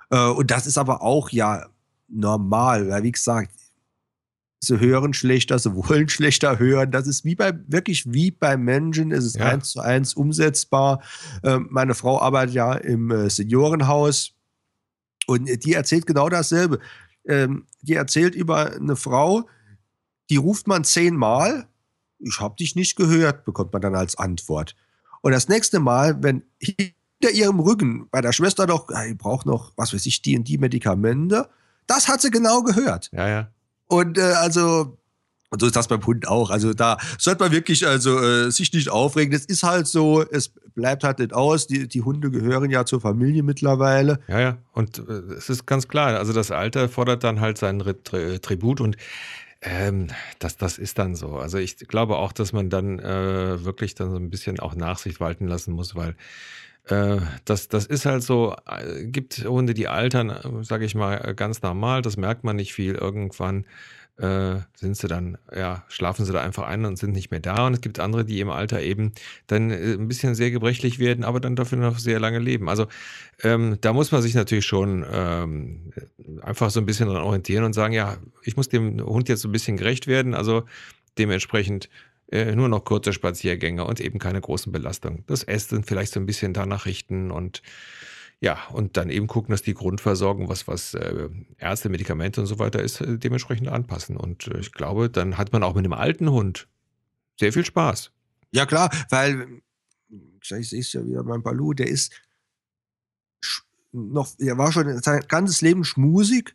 Äh, 0.08 0.30
und 0.30 0.50
das 0.50 0.66
ist 0.66 0.78
aber 0.78 1.02
auch 1.02 1.28
ja 1.28 1.66
normal, 2.08 2.88
weil 2.88 3.02
wie 3.02 3.12
gesagt, 3.12 3.50
sie 4.66 4.80
hören 4.80 5.14
schlechter, 5.14 5.58
sie 5.58 5.74
wollen 5.74 6.08
schlechter 6.08 6.58
hören. 6.58 6.90
Das 6.90 7.06
ist 7.06 7.24
wie 7.24 7.34
bei, 7.34 7.52
wirklich 7.66 8.12
wie 8.12 8.30
bei 8.30 8.56
Menschen, 8.56 9.12
es 9.12 9.24
ist 9.24 9.36
ja. 9.36 9.46
eins 9.46 9.70
zu 9.70 9.80
eins 9.80 10.14
umsetzbar. 10.14 11.02
Ähm, 11.42 11.68
meine 11.70 11.94
Frau 11.94 12.20
arbeitet 12.20 12.54
ja 12.54 12.74
im 12.74 13.10
äh, 13.10 13.30
Seniorenhaus 13.30 14.32
und 15.26 15.48
die 15.64 15.72
erzählt 15.72 16.06
genau 16.06 16.28
dasselbe. 16.28 16.78
Ähm, 17.26 17.66
die 17.82 17.94
erzählt 17.94 18.34
über 18.34 18.72
eine 18.72 18.96
Frau, 18.96 19.48
die 20.30 20.36
ruft 20.36 20.66
man 20.66 20.84
zehnmal, 20.84 21.66
ich 22.18 22.40
habe 22.40 22.56
dich 22.56 22.76
nicht 22.76 22.96
gehört, 22.96 23.44
bekommt 23.44 23.72
man 23.72 23.82
dann 23.82 23.94
als 23.94 24.16
Antwort. 24.16 24.74
Und 25.20 25.32
das 25.32 25.48
nächste 25.48 25.80
Mal, 25.80 26.22
wenn 26.22 26.42
hinter 26.58 27.30
ihrem 27.32 27.60
Rücken 27.60 28.08
bei 28.10 28.20
der 28.20 28.32
Schwester 28.32 28.66
doch, 28.66 28.88
ich 29.08 29.16
brauche 29.16 29.48
noch, 29.48 29.72
was 29.76 29.94
weiß 29.94 30.04
ich, 30.06 30.22
die 30.22 30.36
und 30.36 30.48
die 30.48 30.58
Medikamente, 30.58 31.48
das 31.86 32.08
hat 32.08 32.20
sie 32.20 32.30
genau 32.30 32.62
gehört. 32.62 33.10
Ja, 33.12 33.28
ja. 33.28 33.50
Und 33.86 34.18
äh, 34.18 34.22
also, 34.22 34.98
Und 35.50 35.60
so 35.60 35.66
ist 35.66 35.76
das 35.76 35.88
beim 35.88 36.04
Hund 36.04 36.26
auch. 36.26 36.50
Also 36.50 36.74
da 36.74 36.98
sollte 37.18 37.44
man 37.44 37.52
wirklich 37.52 37.86
also 37.86 38.18
äh, 38.20 38.50
sich 38.50 38.72
nicht 38.72 38.88
aufregen. 38.88 39.32
Das 39.32 39.44
ist 39.44 39.62
halt 39.62 39.86
so, 39.86 40.22
es 40.22 40.48
bleibt 40.74 41.04
halt 41.04 41.20
nicht 41.20 41.32
aus. 41.32 41.66
Die, 41.68 41.86
die 41.86 42.02
Hunde 42.02 42.30
gehören 42.30 42.70
ja 42.70 42.84
zur 42.84 43.00
Familie 43.00 43.42
mittlerweile. 43.44 44.18
Ja, 44.26 44.40
ja. 44.40 44.58
Und 44.72 44.98
äh, 44.98 45.12
es 45.36 45.48
ist 45.50 45.66
ganz 45.66 45.86
klar, 45.86 46.18
also 46.18 46.32
das 46.32 46.50
Alter 46.50 46.88
fordert 46.88 47.22
dann 47.22 47.40
halt 47.40 47.58
seinen 47.58 47.80
Tri 48.02 48.40
Tribut 48.40 48.80
und 48.80 48.96
ähm, 49.62 50.08
das, 50.40 50.56
das 50.56 50.76
ist 50.78 50.98
dann 50.98 51.14
so. 51.14 51.36
Also 51.36 51.58
ich 51.58 51.78
glaube 51.78 52.16
auch, 52.16 52.32
dass 52.32 52.52
man 52.52 52.68
dann 52.68 52.98
äh, 52.98 53.64
wirklich 53.64 53.94
dann 53.94 54.10
so 54.10 54.16
ein 54.16 54.30
bisschen 54.30 54.60
auch 54.60 54.74
Nachsicht 54.74 55.20
walten 55.20 55.46
lassen 55.46 55.72
muss, 55.72 55.94
weil 55.94 56.16
äh, 56.86 57.18
das, 57.44 57.68
das 57.68 57.86
ist 57.86 58.04
halt 58.06 58.22
so, 58.22 58.54
äh, 58.66 59.04
gibt 59.06 59.44
Hunde, 59.44 59.74
die 59.74 59.88
altern, 59.88 60.30
äh, 60.30 60.64
sage 60.64 60.84
ich 60.84 60.94
mal, 60.94 61.34
ganz 61.34 61.62
normal, 61.62 62.02
das 62.02 62.16
merkt 62.16 62.44
man 62.44 62.56
nicht 62.56 62.74
viel. 62.74 62.94
Irgendwann 62.94 63.64
äh, 64.18 64.56
sind 64.76 64.96
sie 64.96 65.08
dann, 65.08 65.38
ja, 65.54 65.84
schlafen 65.88 66.24
sie 66.24 66.32
da 66.32 66.42
einfach 66.42 66.64
ein 66.64 66.84
und 66.84 66.98
sind 66.98 67.12
nicht 67.12 67.30
mehr 67.30 67.40
da. 67.40 67.66
Und 67.66 67.74
es 67.74 67.80
gibt 67.80 67.98
andere, 67.98 68.24
die 68.24 68.38
im 68.40 68.50
Alter 68.50 68.82
eben 68.82 69.12
dann 69.46 69.70
ein 69.70 70.08
bisschen 70.08 70.34
sehr 70.34 70.50
gebrechlich 70.50 70.98
werden, 70.98 71.24
aber 71.24 71.40
dann 71.40 71.56
dafür 71.56 71.78
noch 71.78 71.98
sehr 71.98 72.20
lange 72.20 72.38
leben. 72.38 72.68
Also 72.68 72.86
ähm, 73.42 73.78
da 73.80 73.92
muss 73.92 74.12
man 74.12 74.22
sich 74.22 74.34
natürlich 74.34 74.66
schon 74.66 75.04
ähm, 75.10 75.92
einfach 76.42 76.70
so 76.70 76.80
ein 76.80 76.86
bisschen 76.86 77.08
dran 77.08 77.22
orientieren 77.22 77.64
und 77.64 77.72
sagen, 77.72 77.94
ja, 77.94 78.18
ich 78.42 78.56
muss 78.56 78.68
dem 78.68 79.04
Hund 79.04 79.28
jetzt 79.28 79.40
so 79.40 79.48
ein 79.48 79.52
bisschen 79.52 79.76
gerecht 79.78 80.06
werden. 80.06 80.34
Also 80.34 80.64
dementsprechend 81.18 81.88
äh, 82.34 82.56
nur 82.56 82.68
noch 82.68 82.84
kurze 82.84 83.12
Spaziergänge 83.12 83.84
und 83.84 84.00
eben 84.00 84.18
keine 84.18 84.40
großen 84.40 84.72
Belastungen. 84.72 85.22
Das 85.28 85.44
Essen 85.44 85.84
vielleicht 85.84 86.12
so 86.12 86.18
ein 86.18 86.26
bisschen 86.26 86.52
danach 86.52 86.84
richten 86.84 87.30
und 87.30 87.62
ja, 88.40 88.58
und 88.72 88.96
dann 88.96 89.08
eben 89.08 89.28
gucken, 89.28 89.52
dass 89.52 89.62
die 89.62 89.72
Grundversorgung, 89.72 90.48
was, 90.48 90.66
was 90.66 90.94
äh, 90.94 91.28
Ärzte, 91.58 91.88
Medikamente 91.88 92.40
und 92.40 92.46
so 92.48 92.58
weiter 92.58 92.82
ist, 92.82 93.00
äh, 93.00 93.18
dementsprechend 93.18 93.68
anpassen. 93.68 94.16
Und 94.16 94.48
äh, 94.48 94.58
ich 94.58 94.72
glaube, 94.72 95.08
dann 95.08 95.38
hat 95.38 95.52
man 95.52 95.62
auch 95.62 95.74
mit 95.74 95.84
einem 95.84 95.92
alten 95.92 96.28
Hund 96.30 96.66
sehr 97.38 97.52
viel 97.52 97.64
Spaß. 97.64 98.10
Ja, 98.50 98.66
klar, 98.66 98.90
weil, 99.10 99.62
ich 100.10 100.48
sehe 100.48 100.80
es 100.80 100.92
ja 100.92 101.06
wieder 101.06 101.22
beim 101.22 101.42
Balu, 101.42 101.72
der 101.72 101.86
ist 101.86 102.12
noch, 103.92 104.28
er 104.38 104.58
war 104.58 104.72
schon 104.72 105.00
sein 105.00 105.24
ganzes 105.28 105.60
Leben 105.60 105.84
schmusig, 105.84 106.54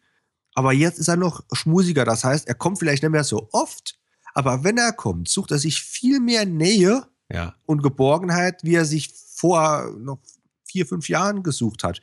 aber 0.54 0.74
jetzt 0.74 1.00
ist 1.00 1.08
er 1.08 1.16
noch 1.16 1.44
schmusiger. 1.54 2.04
Das 2.04 2.26
heißt, 2.26 2.50
er 2.50 2.56
kommt 2.56 2.80
vielleicht 2.80 3.02
nicht 3.02 3.12
mehr 3.12 3.24
so 3.24 3.48
oft, 3.54 3.99
aber 4.34 4.64
wenn 4.64 4.78
er 4.78 4.94
kommt, 4.94 5.30
sucht 5.30 5.52
er 5.52 5.58
sich 5.58 5.82
viel 5.82 6.20
mehr 6.20 6.46
Nähe 6.46 7.04
ja. 7.32 7.56
und 7.66 7.84
Geborgenheit, 7.84 8.64
wie 8.64 8.76
er 8.76 8.86
sich 8.86 9.14
vor 9.14 9.94
noch 9.98 10.20
vier, 10.66 10.86
fünf 10.86 11.10
Jahren 11.10 11.44
gesucht 11.44 11.84
hat. 11.84 12.02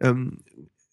Ähm, 0.00 0.42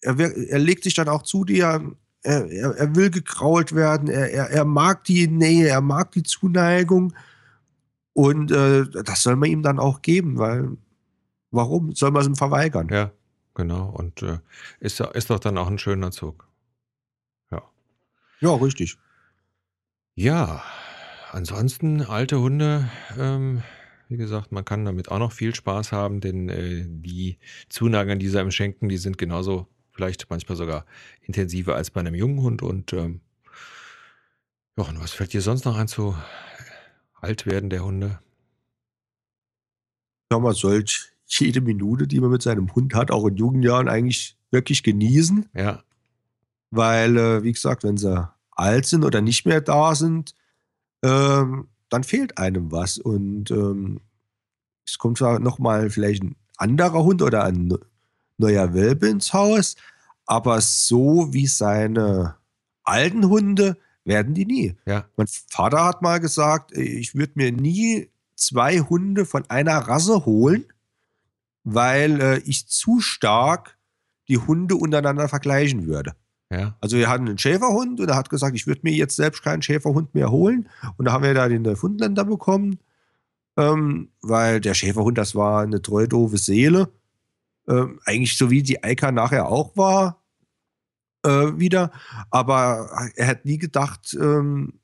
er, 0.00 0.18
er, 0.18 0.58
legt 0.58 0.84
sich 0.84 0.94
dann 0.94 1.08
auch 1.08 1.22
zu 1.22 1.44
dir, 1.44 1.94
er, 2.22 2.50
er, 2.50 2.76
er 2.76 2.94
will 2.94 3.10
gekrault 3.10 3.74
werden, 3.74 4.08
er, 4.08 4.64
mag 4.64 5.04
die 5.04 5.26
Nähe, 5.26 5.68
er 5.68 5.80
mag 5.80 6.12
die 6.12 6.22
Zuneigung. 6.22 7.14
Und 8.12 8.50
äh, 8.50 8.84
das 9.04 9.22
soll 9.22 9.36
man 9.36 9.50
ihm 9.50 9.62
dann 9.62 9.78
auch 9.78 10.02
geben, 10.02 10.38
weil 10.38 10.76
warum 11.50 11.94
soll 11.94 12.10
man 12.10 12.22
es 12.22 12.28
ihm 12.28 12.36
verweigern? 12.36 12.88
Ja, 12.90 13.12
genau. 13.54 13.90
Und 13.90 14.22
äh, 14.22 14.38
ist, 14.80 15.00
ist 15.00 15.30
doch 15.30 15.40
dann 15.40 15.58
auch 15.58 15.68
ein 15.68 15.78
schöner 15.78 16.10
Zug. 16.10 16.46
Ja. 17.50 17.62
Ja, 18.40 18.54
richtig. 18.54 18.98
Ja, 20.20 20.64
ansonsten 21.30 22.02
alte 22.02 22.40
Hunde 22.40 22.90
ähm, 23.16 23.62
wie 24.08 24.16
gesagt, 24.16 24.50
man 24.50 24.64
kann 24.64 24.84
damit 24.84 25.12
auch 25.12 25.20
noch 25.20 25.30
viel 25.30 25.54
Spaß 25.54 25.92
haben, 25.92 26.20
denn 26.20 26.48
äh, 26.48 26.86
die 26.88 27.38
Zunagen, 27.68 28.18
die 28.18 28.28
sie 28.28 28.40
einem 28.40 28.50
schenken, 28.50 28.88
die 28.88 28.96
sind 28.96 29.16
genauso, 29.16 29.68
vielleicht 29.92 30.28
manchmal 30.28 30.56
sogar 30.56 30.86
intensiver 31.20 31.76
als 31.76 31.92
bei 31.92 32.00
einem 32.00 32.16
jungen 32.16 32.42
Hund. 32.42 32.62
Und 32.62 32.92
ähm, 32.94 33.20
ja, 34.76 34.88
und 34.88 34.98
was 35.00 35.12
fällt 35.12 35.32
dir 35.34 35.40
sonst 35.40 35.64
noch 35.64 35.76
ein 35.76 35.86
zu 35.86 36.16
Altwerden 37.20 37.70
der 37.70 37.84
Hunde? 37.84 38.18
Ja, 40.32 40.40
man 40.40 40.54
sollte 40.54 40.94
jede 41.26 41.60
Minute, 41.60 42.08
die 42.08 42.18
man 42.18 42.30
mit 42.30 42.42
seinem 42.42 42.74
Hund 42.74 42.92
hat, 42.92 43.12
auch 43.12 43.24
in 43.26 43.36
jungen 43.36 43.62
Jahren 43.62 43.88
eigentlich 43.88 44.36
wirklich 44.50 44.82
genießen. 44.82 45.48
Ja. 45.54 45.84
Weil, 46.72 47.16
äh, 47.16 47.42
wie 47.44 47.52
gesagt, 47.52 47.84
wenn 47.84 47.96
sie 47.96 48.28
alt 48.58 48.86
sind 48.86 49.04
oder 49.04 49.20
nicht 49.20 49.46
mehr 49.46 49.60
da 49.60 49.94
sind, 49.94 50.34
ähm, 51.02 51.68
dann 51.88 52.04
fehlt 52.04 52.38
einem 52.38 52.70
was. 52.72 52.98
Und 52.98 53.50
ähm, 53.50 54.00
es 54.86 54.98
kommt 54.98 55.18
zwar 55.18 55.38
nochmal 55.38 55.90
vielleicht 55.90 56.22
ein 56.22 56.36
anderer 56.56 57.04
Hund 57.04 57.22
oder 57.22 57.44
ein 57.44 57.72
neuer 58.36 58.74
Welpe 58.74 59.08
ins 59.08 59.32
Haus, 59.32 59.76
aber 60.26 60.60
so 60.60 61.32
wie 61.32 61.46
seine 61.46 62.36
alten 62.84 63.28
Hunde 63.28 63.76
werden 64.04 64.34
die 64.34 64.46
nie. 64.46 64.76
Ja. 64.86 65.04
Mein 65.16 65.26
Vater 65.26 65.84
hat 65.84 66.02
mal 66.02 66.18
gesagt, 66.18 66.76
ich 66.76 67.14
würde 67.14 67.32
mir 67.36 67.52
nie 67.52 68.10
zwei 68.34 68.80
Hunde 68.80 69.26
von 69.26 69.48
einer 69.50 69.76
Rasse 69.76 70.24
holen, 70.24 70.64
weil 71.64 72.20
äh, 72.20 72.38
ich 72.38 72.66
zu 72.68 73.00
stark 73.00 73.76
die 74.28 74.38
Hunde 74.38 74.76
untereinander 74.76 75.28
vergleichen 75.28 75.86
würde. 75.86 76.14
Ja. 76.50 76.76
Also 76.80 76.96
wir 76.96 77.08
hatten 77.08 77.28
einen 77.28 77.38
Schäferhund 77.38 78.00
und 78.00 78.08
er 78.08 78.16
hat 78.16 78.30
gesagt, 78.30 78.56
ich 78.56 78.66
würde 78.66 78.80
mir 78.82 78.92
jetzt 78.92 79.16
selbst 79.16 79.42
keinen 79.42 79.62
Schäferhund 79.62 80.14
mehr 80.14 80.30
holen. 80.30 80.68
Und 80.96 81.04
da 81.04 81.12
haben 81.12 81.24
wir 81.24 81.34
da 81.34 81.48
den 81.48 81.62
Neufundländer 81.62 82.24
bekommen, 82.24 82.78
ähm, 83.56 84.10
weil 84.22 84.60
der 84.60 84.74
Schäferhund, 84.74 85.18
das 85.18 85.34
war 85.34 85.62
eine 85.62 85.82
treu 85.82 86.06
doofe 86.06 86.38
Seele. 86.38 86.90
Ähm, 87.68 88.00
eigentlich 88.04 88.38
so 88.38 88.50
wie 88.50 88.62
die 88.62 88.82
Eika 88.82 89.12
nachher 89.12 89.48
auch 89.48 89.76
war, 89.76 90.22
äh, 91.22 91.58
wieder. 91.58 91.92
Aber 92.30 93.10
er 93.16 93.26
hat 93.26 93.44
nie 93.44 93.58
gedacht, 93.58 94.16
ähm, 94.18 94.80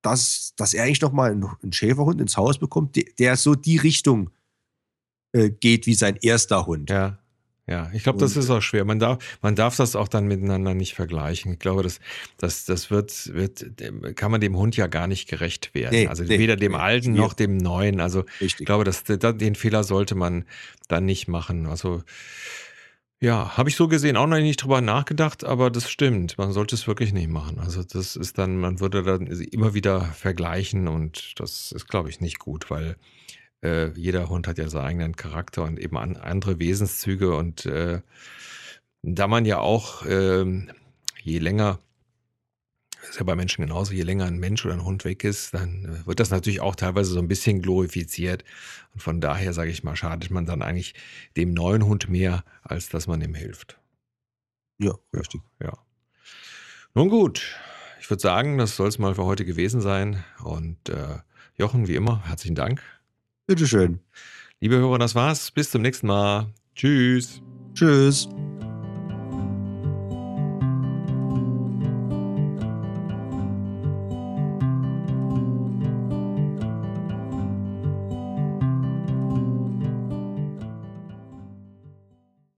dass, 0.00 0.54
dass 0.56 0.72
er 0.72 0.84
eigentlich 0.84 1.02
nochmal 1.02 1.32
einen, 1.32 1.46
einen 1.62 1.72
Schäferhund 1.72 2.20
ins 2.20 2.36
Haus 2.38 2.58
bekommt, 2.58 2.96
der, 2.96 3.04
der 3.18 3.36
so 3.36 3.54
die 3.54 3.76
Richtung 3.76 4.30
äh, 5.32 5.50
geht 5.50 5.86
wie 5.86 5.94
sein 5.94 6.16
erster 6.16 6.64
Hund. 6.66 6.88
Ja. 6.88 7.18
Ja, 7.66 7.90
ich 7.94 8.02
glaube, 8.02 8.18
das 8.18 8.36
ist 8.36 8.50
auch 8.50 8.60
schwer. 8.60 8.84
Man 8.84 8.98
darf, 8.98 9.38
man 9.40 9.56
darf 9.56 9.76
das 9.76 9.96
auch 9.96 10.08
dann 10.08 10.26
miteinander 10.26 10.74
nicht 10.74 10.94
vergleichen. 10.94 11.54
Ich 11.54 11.58
glaube, 11.58 11.82
das, 11.82 11.98
das, 12.36 12.66
das 12.66 12.90
wird, 12.90 13.32
wird, 13.32 13.64
kann 14.16 14.30
man 14.30 14.42
dem 14.42 14.56
Hund 14.56 14.76
ja 14.76 14.86
gar 14.86 15.06
nicht 15.06 15.28
gerecht 15.28 15.74
werden. 15.74 15.94
Nee, 15.94 16.06
also 16.06 16.24
nee, 16.24 16.38
weder 16.38 16.56
dem 16.56 16.72
nee, 16.72 16.78
Alten 16.78 17.14
noch 17.14 17.32
dem 17.32 17.56
Neuen. 17.56 18.00
Also 18.00 18.24
Richtig. 18.40 18.60
ich 18.60 18.66
glaube, 18.66 18.84
das, 18.84 19.04
den 19.04 19.54
Fehler 19.54 19.82
sollte 19.82 20.14
man 20.14 20.44
dann 20.88 21.06
nicht 21.06 21.26
machen. 21.26 21.66
Also 21.66 22.02
ja, 23.20 23.56
habe 23.56 23.70
ich 23.70 23.76
so 23.76 23.88
gesehen 23.88 24.18
auch 24.18 24.26
noch 24.26 24.36
nicht 24.36 24.62
drüber 24.62 24.82
nachgedacht, 24.82 25.44
aber 25.44 25.70
das 25.70 25.90
stimmt. 25.90 26.36
Man 26.36 26.52
sollte 26.52 26.74
es 26.74 26.86
wirklich 26.86 27.14
nicht 27.14 27.30
machen. 27.30 27.58
Also 27.58 27.82
das 27.82 28.16
ist 28.16 28.36
dann, 28.36 28.58
man 28.58 28.80
würde 28.80 29.02
dann 29.02 29.26
immer 29.26 29.72
wieder 29.72 30.02
vergleichen 30.02 30.86
und 30.86 31.40
das 31.40 31.72
ist, 31.72 31.88
glaube 31.88 32.10
ich, 32.10 32.20
nicht 32.20 32.38
gut, 32.38 32.70
weil 32.70 32.96
äh, 33.64 33.90
jeder 33.96 34.28
Hund 34.28 34.46
hat 34.46 34.58
ja 34.58 34.68
seinen 34.68 34.84
eigenen 34.84 35.16
Charakter 35.16 35.64
und 35.64 35.78
eben 35.78 35.96
an, 35.96 36.16
andere 36.16 36.60
Wesenszüge. 36.60 37.34
Und 37.34 37.66
äh, 37.66 38.02
da 39.02 39.26
man 39.26 39.46
ja 39.46 39.58
auch, 39.58 40.04
äh, 40.04 40.44
je 41.22 41.38
länger, 41.38 41.78
ist 43.08 43.18
ja 43.18 43.24
bei 43.24 43.34
Menschen 43.34 43.62
genauso, 43.62 43.92
je 43.92 44.02
länger 44.02 44.26
ein 44.26 44.38
Mensch 44.38 44.64
oder 44.64 44.74
ein 44.74 44.84
Hund 44.84 45.04
weg 45.04 45.24
ist, 45.24 45.54
dann 45.54 45.84
äh, 45.84 46.06
wird 46.06 46.20
das 46.20 46.30
natürlich 46.30 46.60
auch 46.60 46.76
teilweise 46.76 47.10
so 47.10 47.18
ein 47.18 47.28
bisschen 47.28 47.62
glorifiziert. 47.62 48.44
Und 48.92 49.02
von 49.02 49.20
daher, 49.20 49.52
sage 49.54 49.70
ich 49.70 49.82
mal, 49.82 49.96
schadet 49.96 50.30
man 50.30 50.46
dann 50.46 50.62
eigentlich 50.62 50.94
dem 51.36 51.54
neuen 51.54 51.86
Hund 51.86 52.08
mehr, 52.08 52.44
als 52.62 52.90
dass 52.90 53.06
man 53.06 53.22
ihm 53.22 53.34
hilft. 53.34 53.78
Ja, 54.78 54.94
richtig. 55.14 55.40
Ja. 55.60 55.68
ja. 55.68 55.78
Nun 56.94 57.08
gut, 57.08 57.56
ich 58.00 58.08
würde 58.10 58.20
sagen, 58.20 58.58
das 58.58 58.76
soll 58.76 58.88
es 58.88 58.98
mal 58.98 59.14
für 59.14 59.24
heute 59.24 59.44
gewesen 59.44 59.80
sein. 59.80 60.22
Und 60.42 60.88
äh, 60.90 61.18
Jochen, 61.56 61.88
wie 61.88 61.94
immer, 61.94 62.26
herzlichen 62.26 62.54
Dank 62.54 62.82
Bitteschön. 63.46 64.00
Liebe 64.60 64.76
Hörer, 64.76 64.98
das 64.98 65.14
war's. 65.14 65.50
Bis 65.50 65.70
zum 65.70 65.82
nächsten 65.82 66.06
Mal. 66.06 66.52
Tschüss. 66.74 67.42
Tschüss. 67.74 68.28